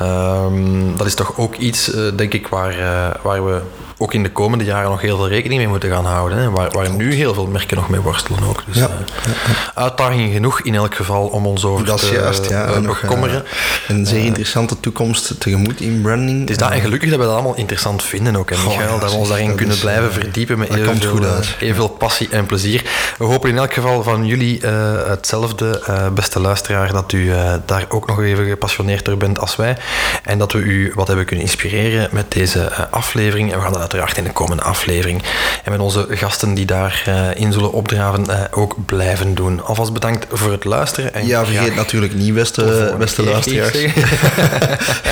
[0.03, 2.77] Um, dat is toch ook iets, denk ik, waar,
[3.23, 3.61] waar we
[3.99, 6.39] ook in de komende jaren nog heel veel rekening mee moeten gaan houden.
[6.39, 8.63] Hè, waar, waar nu heel veel merken nog mee worstelen ook.
[8.67, 8.89] Dus, ja.
[9.29, 9.33] Uh,
[9.75, 12.69] uitdagingen genoeg in elk geval om ons over dat te juist, ja.
[12.69, 13.45] Uh, bekommeren.
[13.89, 16.41] een zeer interessante toekomst tegemoet in branding.
[16.41, 18.99] Het is dat, en gelukkig dat we dat allemaal interessant vinden ook, hè, Michael.
[18.99, 21.25] Dat we ons daarin kunnen blijven verdiepen met heel veel,
[21.59, 22.83] heel veel passie en plezier.
[23.19, 24.67] We hopen in elk geval van jullie
[25.07, 25.83] hetzelfde,
[26.15, 27.33] beste luisteraar, dat u
[27.67, 29.77] daar ook nog even gepassioneerd door bent als wij.
[30.25, 33.53] En dat we u wat hebben kunnen inspireren met deze aflevering.
[33.53, 35.23] En we gaan dat uiteraard in de komende aflevering.
[35.65, 39.65] En met onze gasten die daarin in zullen opdraven ook blijven doen.
[39.65, 41.15] Alvast bedankt voor het luisteren.
[41.15, 43.75] En ja, vergeet natuurlijk niet, beste, beste luisteraars.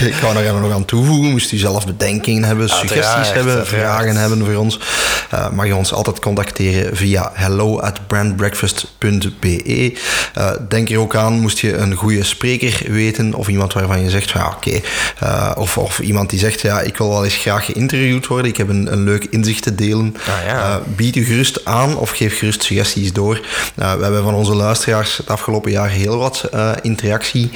[0.10, 1.30] ik kan er nog aan toevoegen.
[1.30, 4.78] Moest u zelf bedenkingen hebben, suggesties hebben, vragen hebben voor ons,
[5.52, 9.92] mag je ons altijd contacteren via hello at brandbreakfast.be.
[10.38, 14.10] Uh, denk er ook aan, moest je een goede spreker weten of iemand waarvan je
[14.10, 14.80] zegt, ja oké,
[15.18, 15.52] okay.
[15.52, 18.68] of, of iemand die zegt, ja ik wil wel eens graag geïnterviewd worden, ik heb
[18.68, 20.16] een, een leuk inzicht te delen.
[20.26, 20.68] Ah, ja.
[20.68, 23.40] uh, bied u gerust aan of geef gerust suggesties door.
[23.74, 26.48] We hebben van onze luisteraars het afgelopen jaar heel wat
[26.82, 27.50] interactie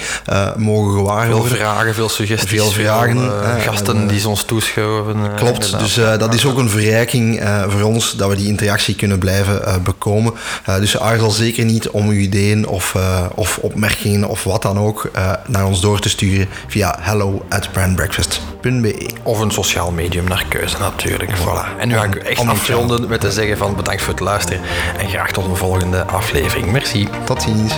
[0.56, 1.48] mogen gewaarworden.
[1.48, 2.50] Veel vragen, veel suggesties.
[2.50, 3.18] Veel vragen.
[3.18, 5.34] Veel, gasten die ze ons toeschoven.
[5.36, 9.82] klopt, dus dat is ook een verrijking voor ons dat we die interactie kunnen blijven
[9.82, 10.32] bekomen.
[10.64, 12.96] dus aarzel zeker niet om uw ideeën of,
[13.34, 15.10] of opmerkingen of wat dan ook
[15.46, 19.10] naar ons door te sturen via hello at brandbreakfast.be.
[19.22, 21.30] Of een sociaal medium naar keuze natuurlijk.
[21.30, 21.78] Voilà.
[21.78, 24.60] En nu ga ik echt afronden met te zeggen van bedankt voor het luisteren
[24.98, 26.72] en graag tot een volgende aflevering.
[26.72, 27.08] Merci.
[27.24, 27.72] Tot ziens.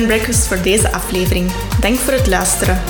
[0.00, 1.50] Brand Breakfast voor deze aflevering.
[1.80, 2.80] Dank voor het luisteren.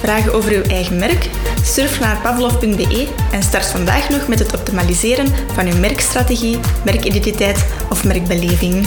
[0.00, 1.28] Vragen over uw eigen merk?
[1.62, 8.04] Surf naar pavlov.be en start vandaag nog met het optimaliseren van uw merkstrategie, merkidentiteit of
[8.04, 8.86] merkbeleving.